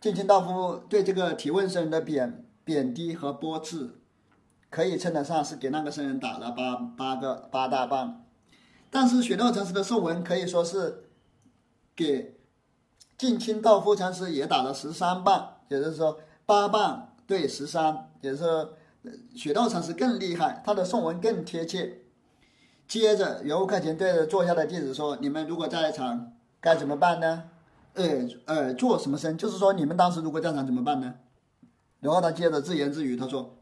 [0.00, 3.96] 近亲道夫对这个提问僧人的贬贬低和驳斥，
[4.70, 8.24] 可以称得上是给那个僧人打了八八个八大棒。
[8.88, 11.06] 但是雪诺禅师的颂文可以说是
[11.96, 12.37] 给
[13.18, 18.44] 近亲道夫禅师也打了十三棒，也就是说八棒对十三，也是。
[19.34, 22.02] 雪道禅师更厉害，他的颂文更贴切。
[22.86, 27.44] 接着，袁悟克勤对着坐下的弟子说：“你们如果在场，该怎么办呢？
[27.94, 29.38] 呃呃，做什么声？
[29.38, 31.14] 就是说，你们当时如果在场怎么办呢？”
[32.00, 33.56] 然后他接着自言自语，他说：“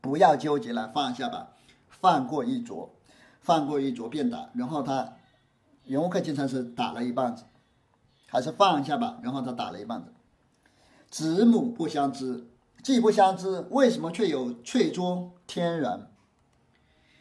[0.00, 1.48] 不要纠结了，放下吧，
[1.88, 2.94] 放过一着，
[3.40, 5.14] 放过一着便打。”然后他
[5.84, 7.42] 袁悟克勤禅师打了一棒子，
[8.34, 9.18] 还是放下吧。
[9.22, 10.12] 然后他打了一棒子，
[11.08, 12.48] 子母不相知。
[12.82, 16.08] 既不相知，为什么却有翠桌天然？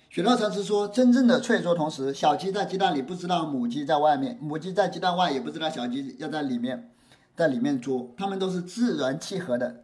[0.09, 6.91] 雪道禅师说：“真正的翠桌，同时小鸡在鸡蛋里不知道母鸡在外面，母鸡在鸡蛋外也不知道小鸡要在里面，
[7.35, 8.09] 在里面捉。
[8.17, 9.83] 它们都是自然契合的，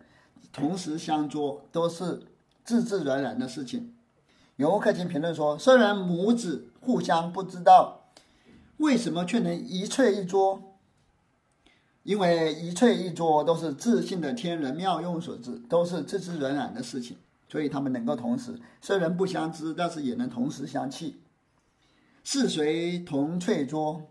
[0.52, 2.24] 同时相捉，都是
[2.66, 3.94] 自自然然的事情。”
[4.58, 8.02] 袁悟克勤评论说：“虽然母子互相不知道，
[8.78, 10.62] 为什么却能一翠一捉？”
[12.10, 17.16] 因为一翠一桌都是自信的天人妙用所致，都是自自然然的事情，
[17.48, 21.22] 所以他们能够同时虽然不相知，但是也能同时相契。
[22.24, 24.02] 是谁同翠桌，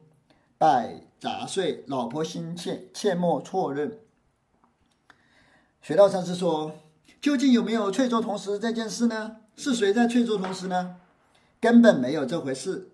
[0.56, 3.98] 百杂碎，老婆心切，切莫错认。
[5.82, 6.70] 学道禅师说
[7.20, 9.38] ：“究竟有没有翠桌同时这件事呢？
[9.56, 11.00] 是谁在翠桌同时呢？
[11.60, 12.92] 根本没有这回事。”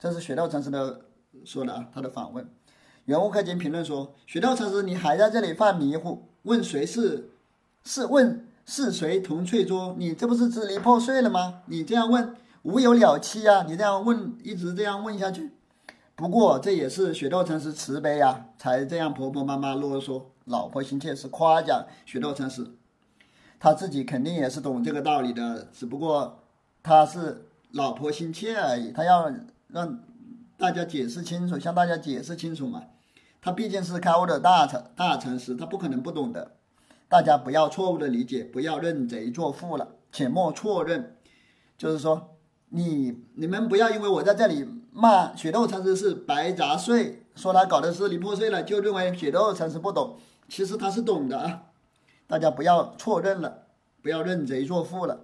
[0.00, 1.02] 这是学道禅师的
[1.44, 2.55] 说的啊，他的访问。
[3.06, 7.30] 圆悟克经评论说：“学道禅师，你还在这里犯迷糊，问谁是
[7.84, 9.94] 是问是谁同翠珠？
[9.96, 11.62] 你这不是支离破碎了吗？
[11.66, 13.64] 你这样问无有了期啊！
[13.68, 15.52] 你这样问一直这样问下去。
[16.16, 20.22] 不过这也是雪道禅师慈悲啊，才这样婆婆妈妈啰嗦。
[20.46, 22.66] 老婆心切是夸奖雪道禅师，
[23.60, 26.40] 他自己肯定也是懂这个道理的，只不过
[26.82, 29.32] 他是老婆心切而已，他要
[29.68, 30.00] 让
[30.56, 32.82] 大家解释清楚，向大家解释清楚嘛。
[33.46, 36.56] 他毕竟是开悟的大成大禅师，他不可能不懂的。
[37.08, 41.16] 大家不要错误的理解，不要认贼作父了，且莫错认。
[41.78, 42.36] 就是说，
[42.70, 50.18] 你你们不要因为我在这里骂雪豆禅师是白杂碎，说他搞的支离破碎了，就认为雪豆禅师不懂。
[50.48, 51.66] 其实他是懂的啊，
[52.26, 53.68] 大家不要错认了，
[54.02, 55.20] 不要认贼作父了。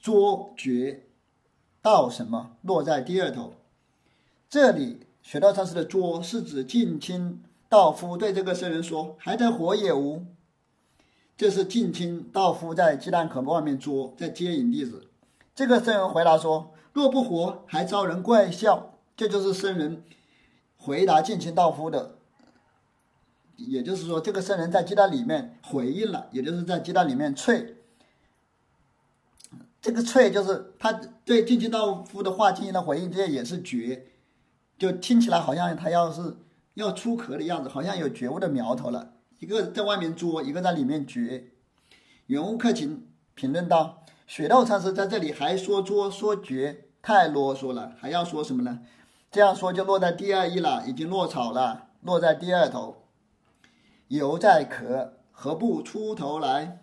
[0.00, 1.04] 捉绝
[1.80, 3.52] 道什么落在第二头，
[4.50, 5.06] 这里。
[5.24, 7.42] 雪道禅师的“捉”是指近亲
[7.74, 10.24] 道夫对这个僧人说：“还在活也无？”
[11.36, 15.08] 这是近亲道夫在鸡蛋壳外面捉，在接引弟子。
[15.56, 20.04] 这个僧人回答说：“若不活，还招人怪笑。”这就是僧人
[20.76, 22.16] 回答近亲道夫的，
[23.56, 27.74] 也就是说，这个僧人在鸡蛋里面回应了，也就是在鸡蛋里面啐。
[29.82, 30.92] 这个啐就是他
[31.24, 34.06] 对近亲道夫的话进行了回应，这也是绝。
[34.78, 36.36] 就听起来好像他要是
[36.74, 39.14] 要出壳的样子，好像有觉悟的苗头了。
[39.38, 41.50] 一个在外面作，一个在里面觉。
[42.26, 48.80] 圆悟克勤评论道：“雪道禅师在这里还说作说觉，太啰嗦了，还要说什么呢？
[49.30, 53.08] 这样说就落在第二意了，已经落草了，落在第二头。
[54.08, 56.80] 犹在壳，何不出头来？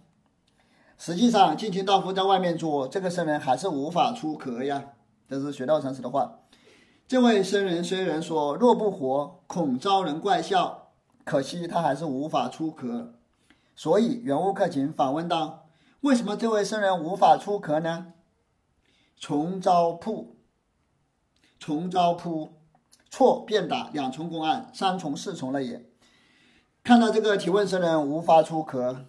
[0.97, 4.93] 实际上，近亲道夫在外面作，这个僧人还是无法出壳呀。
[5.27, 6.39] 这是雪道禅师的话。”
[7.11, 10.93] 这位僧人虽然说若不活，恐遭人怪笑，
[11.25, 13.15] 可惜他还是无法出壳。
[13.75, 15.67] 所以圆悟克勤反问道
[15.99, 18.13] ：“为什么这位僧人无法出壳呢？”
[19.19, 20.37] 重招铺，
[21.59, 22.53] 重招铺，
[23.09, 25.85] 错便打两重公案，三重四重了也。
[26.81, 29.07] 看到这个提问僧人无法出壳，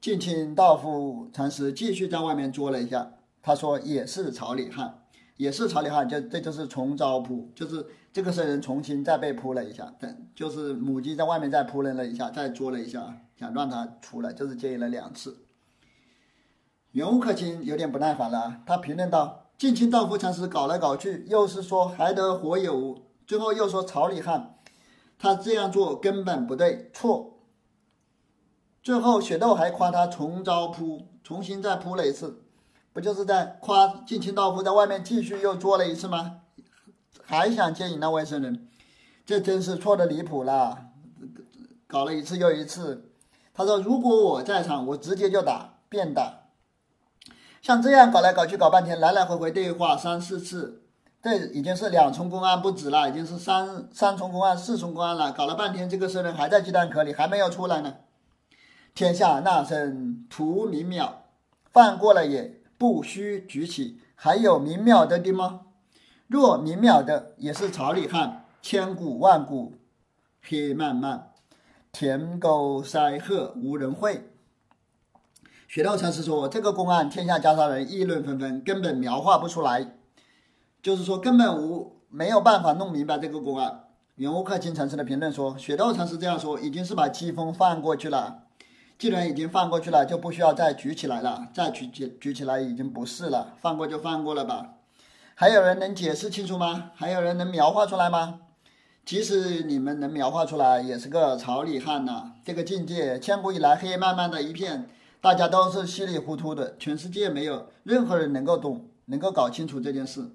[0.00, 5.04] 近亲道夫禅师继续在外面捉了一下，他说：“也是朝里汉。”
[5.38, 15.44] 也是草里汉，就这就是重招扑，就是这个僧人重新再被扑了一下，等就是母鸡在外面再扑人了一下，再捉了一下，想让他出来，就是接应了两次。
[16.90, 24.56] 袁悟克勤有点不耐烦了，他评论道：“近亲道夫禅师搞来搞去，又是说还得活有，最后又说草里汉，
[25.18, 27.38] 他这样做根本不对，错。
[28.82, 32.42] 最后雪豆还夸他重招扑，重新再扑了一次。”
[32.98, 36.40] 不就是在夸近亲道夫在外面继续又做了一次吗？
[37.24, 38.66] 还想接引那位僧人，
[39.24, 40.86] 这真是错的离谱了，
[41.86, 43.12] 搞了一次又一次。
[43.54, 46.48] 他说：“如果我在场，我直接就打，便打。
[47.62, 50.82] 像这样搞来搞去搞半天，来来回回对话三四次，
[51.22, 55.30] 这已经是两重公案不止了，已经是三三重公案、四重公案了。
[55.30, 57.94] 搞了半天，这个僧人还在鸡蛋壳里，还没有出来呢。
[58.92, 61.12] 天下那僧图明渺，
[61.70, 65.62] 犯过了也。”不须举起，还有明渺的的吗？
[66.28, 69.74] 若明渺的，也是草里汉，千古万古，
[70.40, 71.32] 黑漫漫，
[71.90, 74.30] 田沟塞壑，无人会。
[75.66, 79.96] 雪道禅师说：“这个公案，天下袈裟人议论纷纷，根本描画不出来，
[80.80, 83.84] 就是说根本无没有办法弄明白这个公案。”
[84.16, 88.44] 圆悟克勤禅师的评论说：“雪道禅师这样说，已经是把机锋放过去了。”
[88.98, 91.48] 既然已经放过去了，就不需要再举起来了。
[91.54, 94.74] 再举举举起来已经不是了，放过就放过了吧。
[95.36, 96.90] 还有人能解释清楚吗？
[96.96, 98.40] 还有人能描画出来吗？
[99.04, 102.32] 即使你们能描画出来，也是个草里汉呐。
[102.44, 104.90] 这个境界，千古以来黑漫漫的一片，
[105.20, 110.28] 大家都是稀里糊涂的，全世界没有任何人能够懂，能够搞清楚这件事。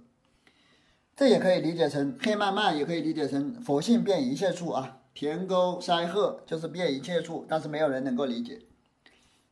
[1.16, 5.00] 这也可以理解成黑漫漫，也可以理解成佛性变一切处啊。
[5.14, 8.62] 田沟塞壑就是遍一切处，但是没有人能够理解。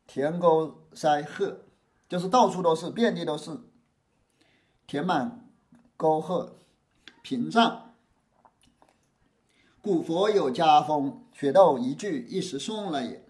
[0.07, 1.59] 田沟塞壑
[2.09, 3.57] 就是到处都是，遍地都是，
[4.87, 5.47] 填满
[5.95, 6.55] 沟壑
[7.21, 7.93] 屏障。
[9.81, 13.23] 古佛有家风，雪豆一句一时送了也。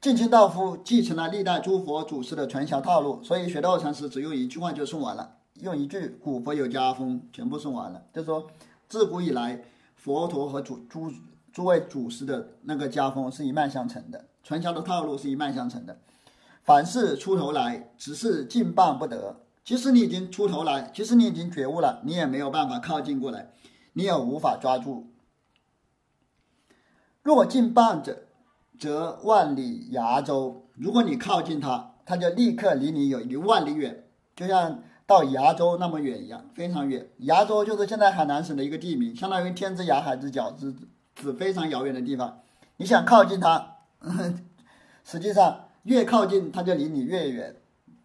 [0.00, 5.36] 近亲道夫继承了历代诸佛祖师的传销套路，所以雪豆禅师只用一句话就送完了。
[5.60, 8.04] 用一句“古佛有家风”全部送完了。
[8.12, 8.46] 就说
[8.88, 9.64] 自古以来，
[9.96, 11.12] 佛陀和诸诸
[11.58, 15.98] 诸位祖师的那个家风是一脉相承的，传销的套路是一脉相承的。
[16.62, 19.40] 凡事出头来，只是近棒不得。
[19.64, 23.50] 即使你已经出头来，即使你已经觉悟了，你也没有办法靠近过来，
[23.94, 25.08] 你也无法抓住。
[27.24, 28.28] 若近棒者，
[28.78, 30.68] 则万里崖州。
[30.76, 34.04] 如果你靠近他，他就立刻离你有一万里远，
[34.36, 37.08] 就像到崖州那么远一样，非常远。
[37.16, 40.72] 崖州就是现在海南省的一个地名，相当于天之涯海之角，之
[41.18, 42.40] 指非常遥远的地方。
[42.78, 43.74] 你想靠近它，
[45.04, 47.56] 实际上越靠近它就离你越远，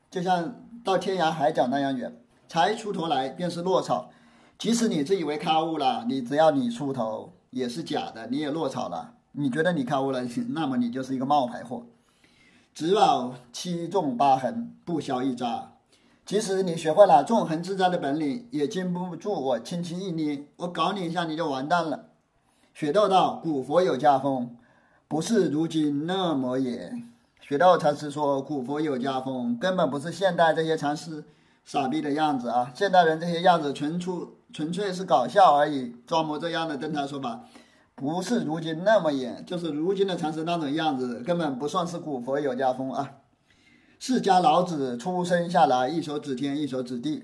[0.10, 2.20] 就像到天涯海角那样远。
[2.50, 4.12] 才出头来便是落草，
[4.60, 9.14] 即使你自以为开悟了，你只要你出头也是假的，你也落草了。
[9.32, 11.86] 你觉得你开悟了， 那么你就是一个冒牌货。
[12.76, 15.72] 只保七纵八横，不消一渣。
[16.26, 22.10] 即使你学会了纵横自在的本领，也经不住我轻轻一捏，我搞你一下你就完蛋了。
[22.74, 24.56] 雪豆道：“古佛有家风，
[25.08, 26.92] 不是如今那么也。”
[27.40, 31.24] 雪豆禅师说：“古佛有家风，根本不是现代这些禅师
[31.64, 32.72] 傻逼的样子啊！
[32.74, 37.46] 现代人这些样子，纯出纯粹是搞笑而已，装模作样的登台说法。”
[37.96, 43.18] 不是如今那么严，就是如今的禅师那种样子，根本不算是古佛有家风啊。
[44.00, 47.24] 释迦老子出生下来，一手指天，一手指地。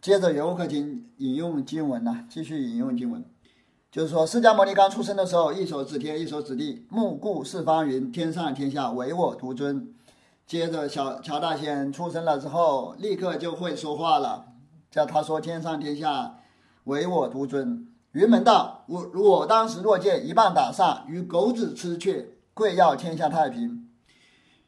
[0.00, 3.24] 接着游客经引用经文呐，继续引用经文，
[3.92, 9.92] 就是说释迦牟尼刚出生的时候，一手指天，一手指地，目顾四方云，天上天下唯我独尊。
[10.46, 14.46] 接着小乔大仙出生了之后，立刻就会说话了，
[14.90, 16.36] 叫他说天上天下
[16.84, 17.86] 唯我独尊。
[18.12, 23.86] 云门道，我我当时若见一棒打煞，与狗子吃雀，贵要天下太平。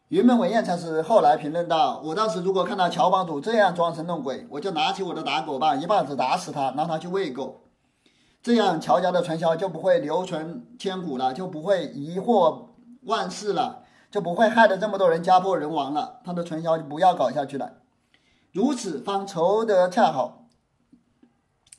[0.09, 7.62] 云门文彦禅师后来评论道：“我当时如果看到乔帮主这样装神弄鬼，我就拿起我的打狗棒，一棒子打死他，让他去喂狗。
[8.45, 12.66] 这样乔家的传销就不会流传千古了，就不会疑惑
[13.03, 16.20] 万世了，就不会害得这么多人家破人亡了。
[16.22, 17.78] 他的传销就不要搞下去了。
[18.53, 20.47] 如此方筹得恰好。”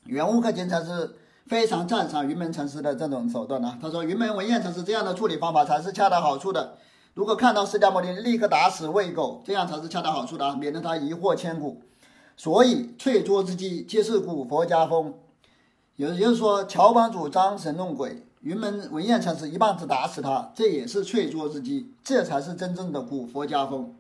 [0.05, 1.16] 原悟克经禅师。
[1.47, 3.78] 非常赞赏云门禅师的这种手段呢。
[3.80, 6.76] 他说：“云门文彦禅师这样的处理方法才是恰到好处的。
[7.13, 11.84] 如果看到释迦牟尼立刻打死喂狗，这样才是恰到好处的，免得他疑惑千古。
[12.36, 15.13] 所以淬拙之机，皆是古佛家风。
[15.98, 23.96] 也就是说，乔帮主装神弄鬼，云门文彦禅师一棒子打死他，这也是淬拙之机，这才是真正的古佛家风。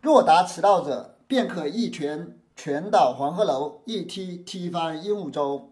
[0.00, 5.68] 若达此道者，便可一拳拳倒黄鹤楼，一踢踢翻鹦鹉洲。”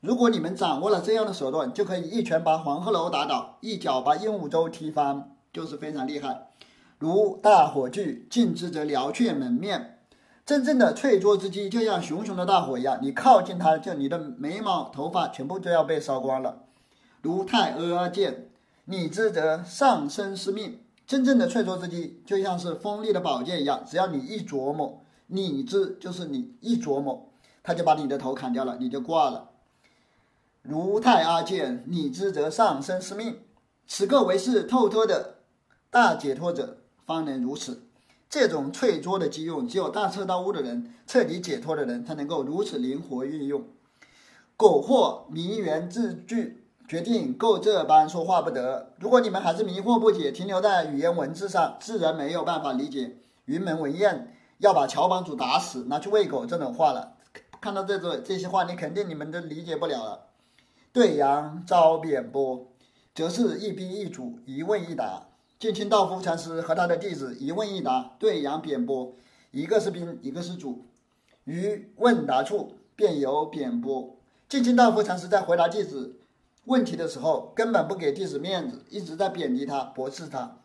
[0.00, 6.48] 如果你们掌握了这样的手段，就可以一拳把黄鹤楼打倒，一脚把鹦鹉洲踢翻，就是非常厉害。
[6.98, 9.95] 如大火炬，近之则燎却门面。
[10.46, 16.62] 真正的脆弱之机，就像熊熊的大火一样，你靠近它，就你的眉毛、头发全部都要被烧光了。
[17.20, 18.48] 如太阿剑，
[18.84, 20.78] 你之则上身失命。
[21.04, 27.28] 真正的脆弱之机，就像是锋利的宝剑一样，只要你一琢磨，你之就是你一琢磨，
[27.64, 29.50] 他就把你的头砍掉了，你就挂了。
[30.62, 33.40] 如太阿剑，你之则上身失命。
[33.88, 35.38] 此刻为是透脱的
[35.90, 37.82] 大解脱者，方能如此。
[38.28, 43.64] 这种脆拙的机用，只有大彻大悟的人、彻底解脱的人才能够如此灵活运用。
[44.56, 48.92] 苟或迷缘字句，决定够这般说话不得。
[48.98, 57.14] 如果你们还是迷惑不解，停留在语言文字上，自然没有办法理解云门文彦要把乔帮主打死，拿去喂狗这种话了。
[57.60, 60.26] 看到这种这些话，你肯定你们都理解不了了。
[60.92, 62.66] 对阳遭贬波，
[63.14, 65.28] 则是一兵一主，一问一答。
[65.58, 69.14] 净清道夫禅师和他的弟子一问一答，对阳贬波，
[69.52, 70.84] 一个是兵，一个是主。
[71.44, 74.16] 于问答处便有贬波。
[74.50, 76.16] 净清道夫禅师在回答弟子
[76.64, 80.58] 问题的时候，根本不给弟子面子，一直在贬低他、驳斥他，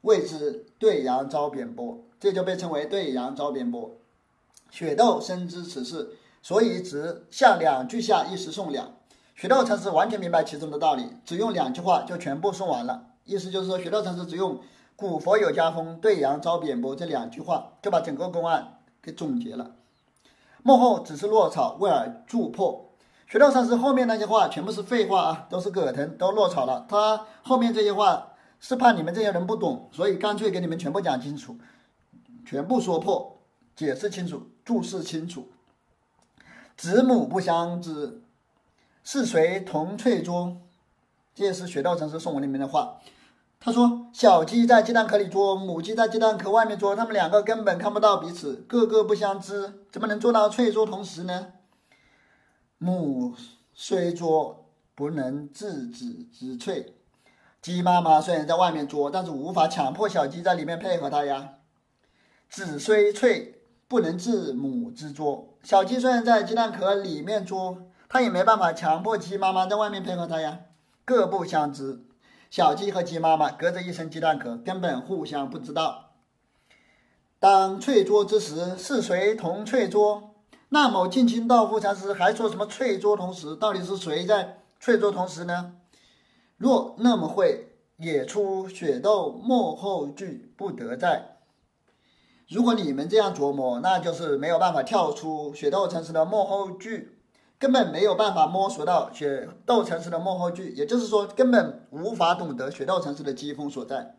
[0.00, 3.96] 谓之对阳遭贬波，这就被称为对阳遭贬波。
[4.68, 8.96] 雪窦深知此事，所以只向两句下一时送两。
[9.36, 13.13] 雪豆禅师完全明白其中的道理，只用两句话就全部送完了。
[13.24, 14.60] 意思就是说，雪道禅师只用
[14.96, 19.76] “古佛有家风，对阳遭贬薄”这两句话，就把整个公案给总结了。
[20.62, 22.90] 幕后只是落草，为尔助破。
[23.26, 26.86] 雪道禅师后面那些话全部是废话啊，都是葛藤，都落草了。
[26.88, 31.56] 他后面这些话是怕你们这些人不懂，所以干脆给你们全部讲清楚，
[32.46, 33.40] 全部说破，
[33.74, 35.48] 解释清楚，注释清楚。
[36.76, 38.20] 子母不相知。
[39.02, 40.56] 是谁同翠珠？
[41.34, 43.00] 这也是雪道禅师送我里面的话。
[43.64, 51.46] 他说：“小鸡在鸡蛋壳里捉，母鸡在鸡蛋壳外面捉，它们两个根本看不到彼此，个个不相知，怎么能做到翠捉同时呢？
[52.76, 53.34] 母
[53.72, 56.94] 虽捉，不能制止之翠。
[57.62, 61.54] 鸡妈妈虽然在外面捉，但是无法强迫小鸡在里面配合它呀。
[62.50, 65.56] 子虽翠，不能制母之捉。
[65.62, 67.78] 小鸡虽然在鸡蛋壳里面捉，
[68.10, 70.60] 它也没办法强迫鸡妈妈在外面配合它呀。
[71.06, 72.04] 各不相知。”
[72.54, 76.12] 小鸡和鸡妈妈隔着一层鸡蛋壳，根本互相不知道。
[77.40, 80.36] 当翠捉之时，是谁同翠捉？
[80.68, 83.56] 那么近亲道夫禅师还说什么翠捉同时？
[83.56, 85.74] 到底是谁在翠捉同时呢？
[86.56, 91.38] 若那么会，也出雪窦幕后剧不得在。
[92.48, 97.18] 如果你们这样琢磨，那就是没有办法跳出雪窦禅师的幕后剧。
[97.58, 104.16] 根本没有办法摸索到雪窦禅师的幕后剧，也就是说，根本无法懂得雪窦禅师的机锋所在。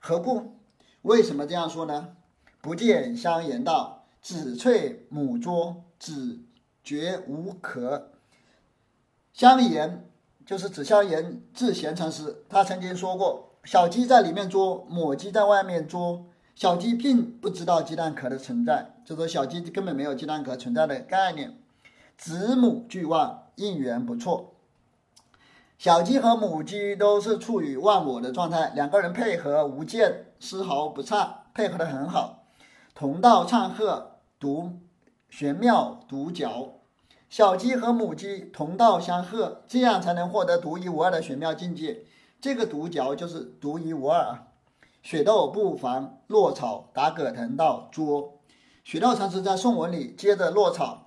[0.00, 0.56] 何故？
[1.02, 2.16] 为什么这样说呢？
[2.60, 6.40] 不见香言道：“子翠母捉，子
[6.82, 8.10] 绝无可。”
[9.32, 10.10] 香言
[10.44, 16.26] 就是指香言智贤禅师，他曾经说过：“小鸡在里面捉，母鸡在外面捉。
[16.54, 21.56] 小鸡并不知道鸡蛋壳的存在，就说小鸡根本没有鸡蛋壳存在的概念。”
[22.20, 24.52] 子母俱旺，应缘不错。
[25.78, 32.44] 小鸡和母鸡都是处于忘我的状态，两个人配合无间，丝毫不差，配合的很好。
[32.94, 34.80] 同道唱和，独
[35.30, 36.74] 玄妙独角。
[37.30, 42.04] 小鸡和母鸡同道相和，这样才能获得独一无二的玄妙境界。
[42.38, 44.42] 这个独角就是独一无二啊！
[45.02, 48.34] 雪豆不妨落草打葛藤道捉。
[48.84, 51.06] 雪豆禅师在颂文里接着落草。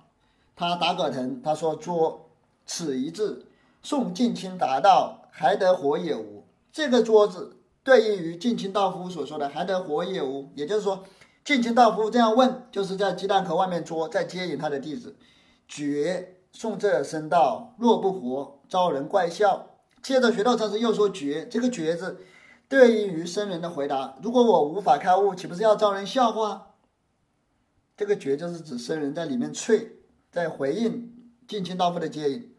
[0.56, 2.28] 他打葛藤，他说：“桌，
[2.64, 3.46] 此一字，
[3.82, 11.02] 宋近亲答道：‘还得活也无。’这个桌子对应于近亲道夫所说的‘还得活也无’，也就是说，
[11.44, 15.16] 近亲道夫这样问，就是在鸡蛋壳外面捉，在接引他的弟子。
[15.66, 19.70] 绝，宋这声道：‘若不活，招人怪笑。’
[20.02, 22.20] 接着学道禅师又说：‘绝’，这个‘绝’字
[22.68, 26.74] 对应于僧人的回答：‘如果我无法开悟，岂不是要招人笑话？’
[27.96, 29.88] 这个‘绝’就是指僧人在里面啐。”
[30.34, 31.12] 在回应
[31.46, 32.52] 近亲道夫的接引，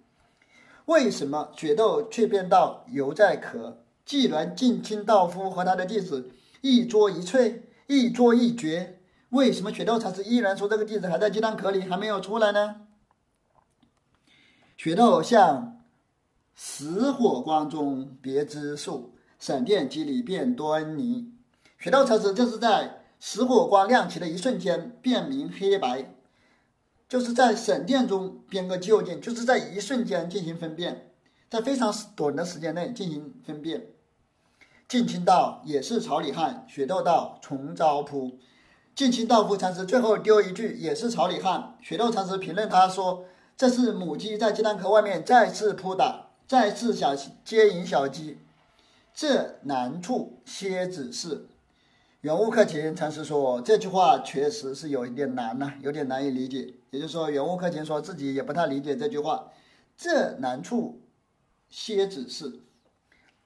[0.85, 3.83] 为什么决斗却变道犹在壳？
[4.05, 9.01] 既然近亲道夫和他的弟子一桌一翠，一桌一绝，
[9.31, 12.87] 为什么决斗禅师依然说这个弟子还在鸡蛋壳里，还没有出来呢？
[14.77, 15.81] 决斗像
[16.55, 21.33] 死火光中别枝树，闪电击里变端倪。
[21.77, 26.14] 决斗禅师就是在死火光亮起的一瞬间辨明黑白。
[27.07, 31.11] 就是在闪电中编个究竟，就是在一瞬间进行分辨，
[31.49, 33.87] 在非常短的时间内进行分辨。
[34.87, 38.39] 近亲道也是草里汉，雪窦道重招扑。
[38.93, 43.25] 近亲道夫禅师最后丢一句也是草里汉，雪窦禅师评论他说
[43.57, 48.37] ：“这是母鸡在鸡蛋壳外面再次扑打，再次想接引小鸡，
[49.13, 51.47] 这难处蝎子是。”
[52.25, 56.73] 圆悟克勤禅师说这句话确实是有一点难呐，有点难以理解。
[56.89, 59.51] 也就是说，圆悟克勤说自己也不太理解这句话。
[59.95, 61.03] 这难处，
[61.69, 62.61] 蝎子是，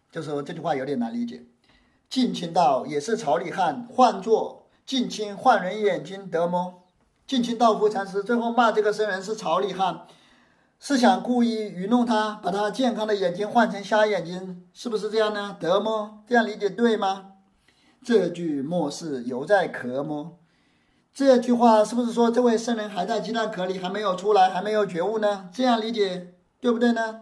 [0.10, 1.44] 就说这句话有点难理解。
[2.10, 6.84] 近亲道也是草里汉，换作近亲换人眼睛得么？
[7.28, 10.08] 近亲道夫禅师最后骂这个僧人是草里汉，
[10.80, 15.58] 是想故意愚弄他，把他健康的眼睛换成瞎眼睛，是不是这样呢？
[15.60, 16.24] 得么？
[16.26, 17.34] 这样理解对吗？
[18.04, 20.38] 这句莫是犹在壳么？
[21.14, 25.50] 这句话是不是说这位圣人还在鸡蛋壳里，还没有出来，还没有觉悟呢？
[25.52, 27.22] 这样理解对不对呢？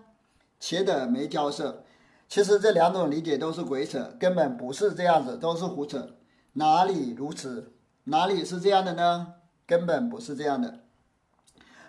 [0.60, 1.84] 且的没交涉。
[2.30, 6.16] 其实这两种理解都是鬼扯，根本不是这样子，都是胡扯。
[6.54, 7.72] 哪里如此？
[8.06, 9.34] 哪里是这样的呢？
[9.66, 10.80] 根本不是这样的。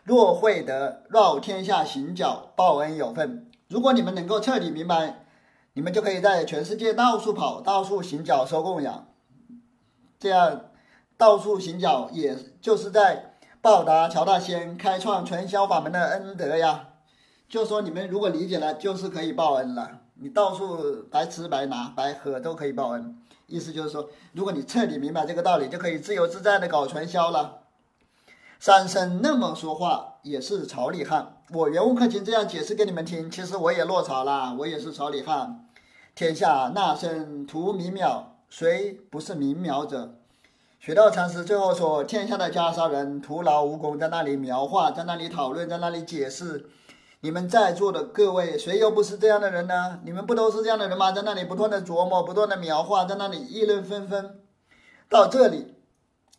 [0.05, 3.51] 若会得绕天下行脚，报恩有份。
[3.69, 5.27] 如果你们能够彻底明白。
[5.75, 9.07] 你们就可以在全世界到处跑，到处行脚收供养，
[10.19, 10.63] 这样
[11.17, 16.89] 到处行脚，也就是在报答乔大仙开创传销法门的恩德呀。
[17.49, 20.01] 就说你们如果理解了，就是可以报恩了。
[20.15, 23.17] 你到处白吃白拿白喝都可以报恩，
[23.47, 27.61] 意思就是说，如果你彻底明白这个道理，就可以自由自在的搞传销了。
[28.61, 35.65] 三生那么说话也是朝里汉，我原悟克勤这样解释给你们听，其实我也落草了，我也是朝里汉。
[36.17, 40.17] 天下那生图明渺，谁不是明渺者？
[40.81, 46.69] 雪道禅师最后说：天下的袈裟人徒劳无功，在那里描画，在那里讨论，在那里解释，
[47.21, 50.01] 你们在座的各位，谁又不是这样的人呢？
[50.05, 51.13] 你们不都是这样的人吗？
[51.13, 54.41] 在那里不断的琢磨，不断的描画，在那里议论纷纷。
[55.09, 55.75] 到这里，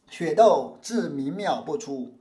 [0.09, 2.13] 雪窦自明妙不出，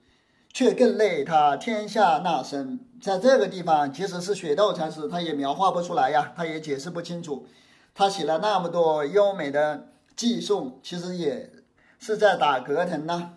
[0.52, 2.78] 却更累他天下那身。
[3.00, 7.46] 在这个地方，即使是雪窦禅师，他也描画不出来呀，他也解释不清楚。
[7.94, 11.50] 他写了那么多优美的寄颂，其实也
[11.98, 13.34] 是在打葛藤呢。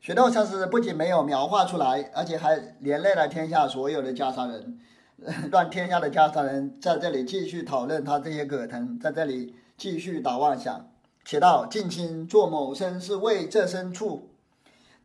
[0.00, 4.80] 雪窦禅师不仅没有描画出来，而且还连累了天下所有的袈裟人，
[5.52, 10.88] 让天下的袈裟人在这里继续讨论他这些葛藤，在这里继续打妄想。
[11.28, 14.30] 写道：“近亲做某身是为这身处。”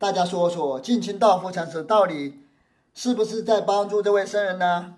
[0.00, 2.40] 大家说说，近亲道夫禅师到底
[2.94, 4.94] 是不是在帮助这位僧人呢？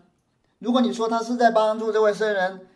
[0.61, 2.69] 如果你说他是在帮助这位僧人，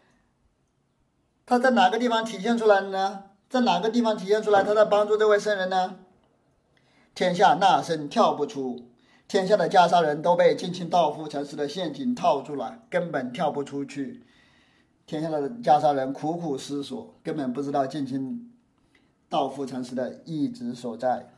[1.46, 3.22] 他在哪个地方体现出来的呢？
[3.48, 5.98] 在哪个地方体现出来他在帮助这位僧人呢？
[7.14, 8.88] 天下那僧跳不出，
[9.28, 14.24] 天下的袈裟人都被近亲道夫禅师的陷阱套住了，根本跳不出去。
[15.10, 18.48] 天下的袈裟人苦苦思索，根本不知道近亲
[19.28, 21.28] 道夫禅师的意志所在。